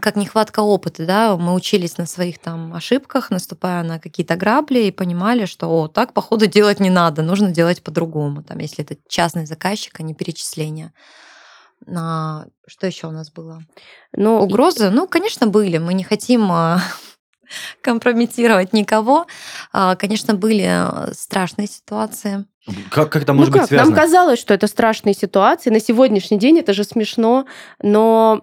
[0.00, 1.36] как нехватка опыта, да?
[1.36, 6.14] Мы учились на своих там ошибках, наступая на какие-то грабли, и понимали, что, о, так,
[6.14, 8.42] походу, делать не надо, нужно делать по-другому.
[8.42, 10.92] Там, если это частный заказ заказчика, не перечисления.
[11.94, 13.62] А, что еще у нас было?
[14.16, 14.86] Ну, Угрозы?
[14.86, 14.90] И...
[14.90, 15.78] Ну, конечно, были.
[15.78, 16.80] Мы не хотим а,
[17.82, 19.26] компрометировать никого.
[19.72, 22.46] А, конечно, были страшные ситуации.
[22.90, 23.90] Как, как это может ну, быть связано?
[23.90, 25.70] Нам казалось, что это страшные ситуации.
[25.70, 27.46] На сегодняшний день это же смешно.
[27.82, 28.42] Но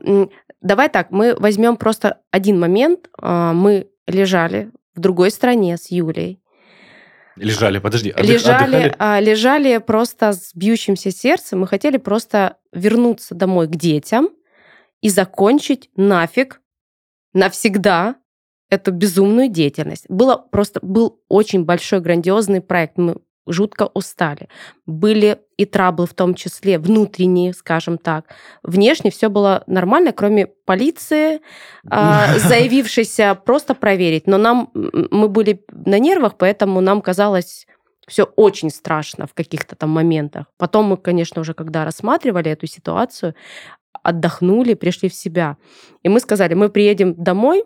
[0.61, 3.09] давай так, мы возьмем просто один момент.
[3.19, 6.39] А, мы лежали в другой стране с Юлей.
[7.35, 8.95] Лежали, подожди, отдых, лежали, отдыхали?
[8.97, 11.59] А, лежали просто с бьющимся сердцем.
[11.59, 14.29] Мы хотели просто вернуться домой к детям
[15.01, 16.61] и закончить нафиг
[17.33, 18.15] навсегда
[18.69, 20.05] эту безумную деятельность.
[20.09, 22.97] Было просто был очень большой грандиозный проект.
[22.97, 23.17] Мы
[23.47, 24.49] жутко устали.
[24.85, 28.25] Были и траблы в том числе, внутренние, скажем так.
[28.63, 31.41] Внешне все было нормально, кроме полиции,
[31.89, 34.27] а, заявившейся просто проверить.
[34.27, 37.67] Но нам, мы были на нервах, поэтому нам казалось
[38.07, 40.45] все очень страшно в каких-то там моментах.
[40.57, 43.35] Потом мы, конечно, уже когда рассматривали эту ситуацию,
[44.03, 45.57] отдохнули, пришли в себя.
[46.03, 47.63] И мы сказали, мы приедем домой,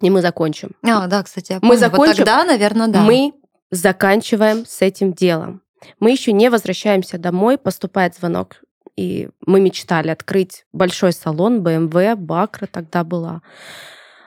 [0.00, 0.72] и мы закончим.
[0.82, 1.74] А, да, кстати, я помню.
[1.74, 2.08] Мы закончим.
[2.08, 3.02] Вот тогда, наверное, да.
[3.02, 3.32] Мы
[3.70, 5.62] заканчиваем с этим делом.
[6.00, 8.62] Мы еще не возвращаемся домой, поступает звонок,
[8.96, 13.42] и мы мечтали открыть большой салон BMW, Бакра тогда была.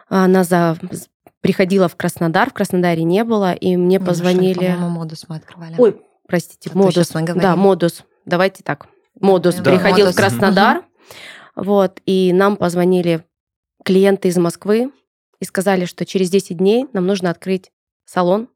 [0.07, 0.77] Она за...
[1.41, 4.53] приходила в Краснодар, в Краснодаре не было, и мне Ну, позвонили...
[4.59, 5.75] По-моему, модус мы открывали.
[5.77, 7.11] Ой, простите, А модус.
[7.35, 8.03] Да, модус.
[8.25, 8.87] Давайте так.
[9.19, 10.13] Модус Да, приходил модус.
[10.13, 10.83] в Краснодар,
[11.55, 13.25] вот, и нам позвонили
[13.83, 14.91] клиенты из Москвы
[15.39, 17.71] и сказали, что через 10 дней нам нужно открыть
[18.05, 18.49] салон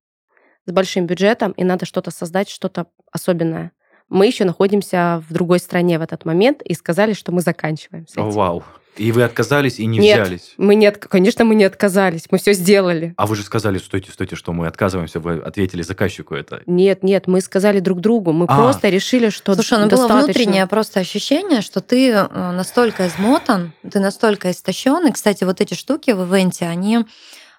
[0.66, 3.72] с большим бюджетом, и надо что-то создать, что-то особенное.
[4.09, 8.18] Мы еще находимся в другой стране в этот момент и сказали, что мы заканчиваем с
[8.18, 8.32] О, этим.
[8.32, 8.64] вау.
[8.95, 10.22] И вы отказались и не Нет.
[10.22, 10.53] взялись.
[10.57, 13.16] Мы не, отк- конечно, мы не отказались, мы все сделали.
[13.18, 15.20] А вы же сказали, стойте, стойте, что мы отказываемся.
[15.20, 16.61] Вы ответили заказчику это.
[16.68, 18.55] Нет, нет, мы сказали друг другу, мы А.
[18.55, 20.26] просто решили, что Слушай, ну было достаточно.
[20.26, 25.07] внутреннее просто ощущение, что ты э, настолько измотан, ты настолько истощен.
[25.07, 26.99] И, кстати, вот эти штуки в ивенте, они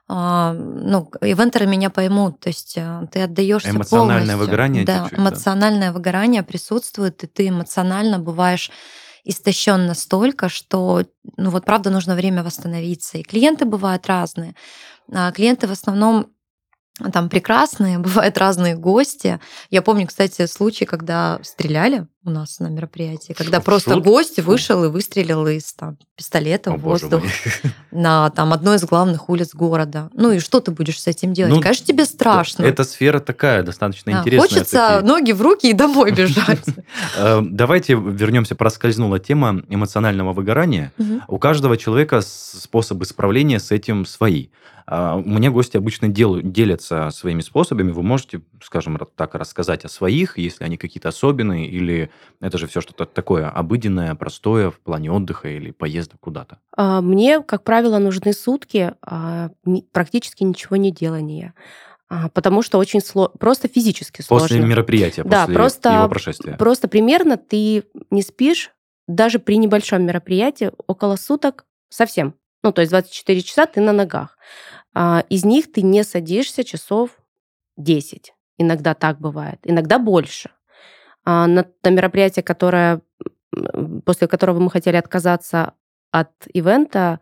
[0.08, 4.38] ну, ивентеры меня поймут, то есть э, ты отдаешься Эмоциональное полностью.
[4.38, 5.22] выгорание Да, чуть-чуть, да.
[5.22, 8.70] эмоциональное выгорание присутствует, и ты эмоционально бываешь
[9.24, 11.04] истощен настолько, что,
[11.38, 13.16] ну вот правда, нужно время восстановиться.
[13.16, 14.54] И клиенты бывают разные.
[15.10, 16.26] А Клиенты в основном
[17.12, 19.40] там прекрасные, бывают разные гости.
[19.70, 24.04] Я помню, кстати, случай, когда стреляли у нас на мероприятии, когда Шут- просто шут?
[24.04, 27.22] гость вышел и выстрелил из там, пистолета О, в воздух
[27.90, 30.10] на там, одной из главных улиц города.
[30.14, 31.54] Ну и что ты будешь с этим делать?
[31.54, 32.62] Ну, Конечно, тебе страшно.
[32.64, 34.48] Эта сфера такая, достаточно Да, интересная.
[34.48, 35.00] Хочется такие.
[35.08, 36.64] ноги в руки и домой бежать.
[37.18, 40.92] Э, Давайте вернемся, проскользнула тема эмоционального выгорания.
[41.28, 44.48] У каждого человека способы справления с этим свои.
[44.86, 47.90] А, У меня гости обычно дел- делятся своими способами.
[47.90, 52.10] Вы можете, скажем так, рассказать о своих, если они какие-то особенные, или
[52.40, 56.58] это же все что-то такое обыденное, простое в плане отдыха или поездок куда-то.
[56.76, 59.50] А, Мне, как правило, нужны сутки а,
[59.92, 61.54] практически ничего не делания.
[62.08, 64.48] А, Потому что очень сложно, просто физически сложно.
[64.48, 66.56] После мероприятия, Да, после просто- его прошествия.
[66.56, 68.70] Просто примерно ты не спишь
[69.06, 72.34] даже при небольшом мероприятии около суток совсем.
[72.62, 74.38] Ну, то есть 24 часа ты на ногах.
[75.28, 77.10] Из них ты не садишься часов
[77.76, 78.33] 10.
[78.58, 80.50] Иногда так бывает, иногда больше.
[81.24, 83.00] А На, на мероприятие, которое,
[84.04, 85.72] после которого мы хотели отказаться
[86.10, 87.20] от ивента,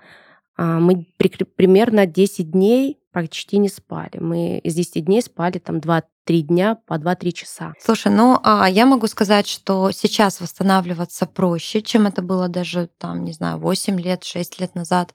[0.56, 4.18] а, мы при- примерно 10 дней почти не спали.
[4.18, 7.72] Мы из 10 дней спали там 2-3 дня по 2-3 часа.
[7.78, 13.24] Слушай, ну а я могу сказать, что сейчас восстанавливаться проще, чем это было даже там,
[13.24, 15.14] не знаю, 8 лет, 6 лет назад.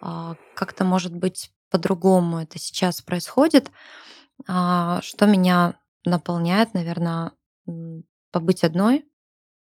[0.00, 3.70] А, Как-то, может быть, по-другому это сейчас происходит.
[4.46, 5.74] А, Что меня
[6.04, 7.32] наполняет, наверное,
[8.32, 9.04] побыть одной,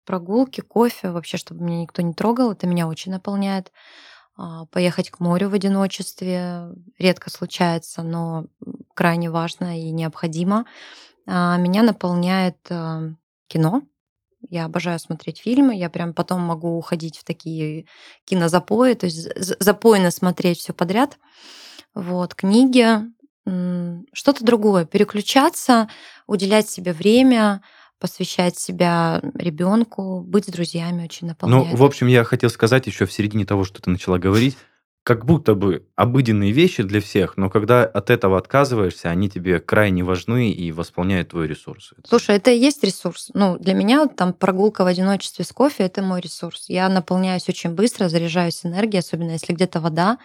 [0.05, 3.71] прогулки, кофе, вообще, чтобы меня никто не трогал, это меня очень наполняет.
[4.37, 8.47] А, Поехать к морю в одиночестве редко случается, но
[8.95, 10.65] крайне важно и необходимо.
[11.27, 12.57] А, Меня наполняет
[13.47, 13.83] кино.
[14.49, 15.75] Я обожаю смотреть фильмы.
[15.75, 17.85] Я прям потом могу уходить в такие
[18.25, 19.29] кинозапои, то есть
[19.61, 21.19] запойно смотреть все подряд.
[21.93, 22.99] Вот, книги,
[23.45, 24.85] что-то другое.
[24.85, 25.89] Переключаться,
[26.27, 27.61] уделять себе время,
[27.99, 31.77] посвящать себя ребенку, быть с друзьями очень Ну, наполняет.
[31.77, 34.57] в общем, я хотел сказать еще в середине того, что ты начала говорить,
[35.03, 40.03] как будто бы обыденные вещи для всех, но когда от этого отказываешься, они тебе крайне
[40.03, 41.93] важны и восполняют твой ресурс.
[42.07, 43.29] Слушай, это и есть ресурс.
[43.33, 46.65] Ну, для меня там прогулка в одиночестве с кофе это мой ресурс.
[46.67, 50.19] Я наполняюсь очень быстро, заряжаюсь энергией, особенно если где-то вода.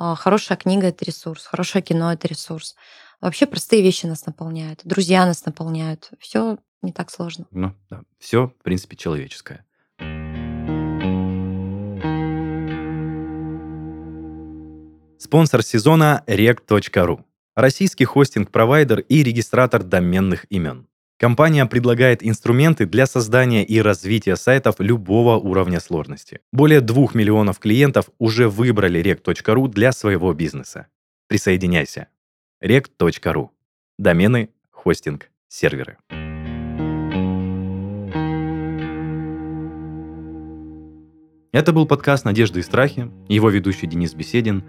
[0.00, 2.76] А, Хорошая книга это ресурс, хорошее кино это ресурс.
[3.20, 6.10] Вообще простые вещи нас наполняют, друзья нас наполняют.
[6.20, 7.46] Все не так сложно.
[7.50, 9.66] Ну, да, все, в принципе, человеческое.
[15.18, 17.24] Спонсор сезона rect.ru.
[17.56, 20.86] Российский хостинг-провайдер и регистратор доменных имен.
[21.18, 26.40] Компания предлагает инструменты для создания и развития сайтов любого уровня сложности.
[26.52, 30.86] Более двух миллионов клиентов уже выбрали rect.ru для своего бизнеса.
[31.26, 32.06] Присоединяйся.
[32.62, 33.48] rect.ru.
[33.98, 35.98] Домены, хостинг, серверы.
[41.50, 44.62] Это был подкаст «Надежды и страхи», его ведущий Денис Беседин.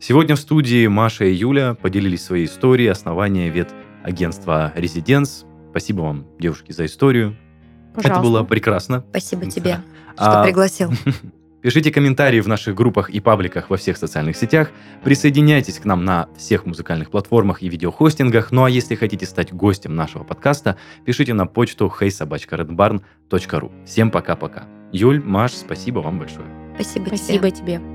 [0.00, 3.72] Сегодня в студии Маша и Юля поделились своей историей основания вет
[4.02, 5.46] агентства «Резиденс».
[5.74, 7.36] Спасибо вам, девушки, за историю.
[7.94, 8.22] Это Пожалуйста.
[8.22, 9.04] было прекрасно.
[9.10, 9.50] Спасибо Да.
[9.50, 9.80] тебе,
[10.14, 10.92] что А, пригласил.
[11.62, 14.70] Пишите комментарии в наших группах и пабликах во всех социальных сетях.
[15.02, 18.52] Присоединяйтесь к нам на всех музыкальных платформах и видеохостингах.
[18.52, 23.72] Ну а если хотите стать гостем нашего подкаста, пишите на почту heysobachkaredbarn.ru.
[23.84, 24.66] Всем пока-пока.
[24.92, 26.46] Юль, Маш, спасибо вам большое.
[26.76, 27.16] Спасибо, тебе.
[27.16, 27.93] Спасибо тебе.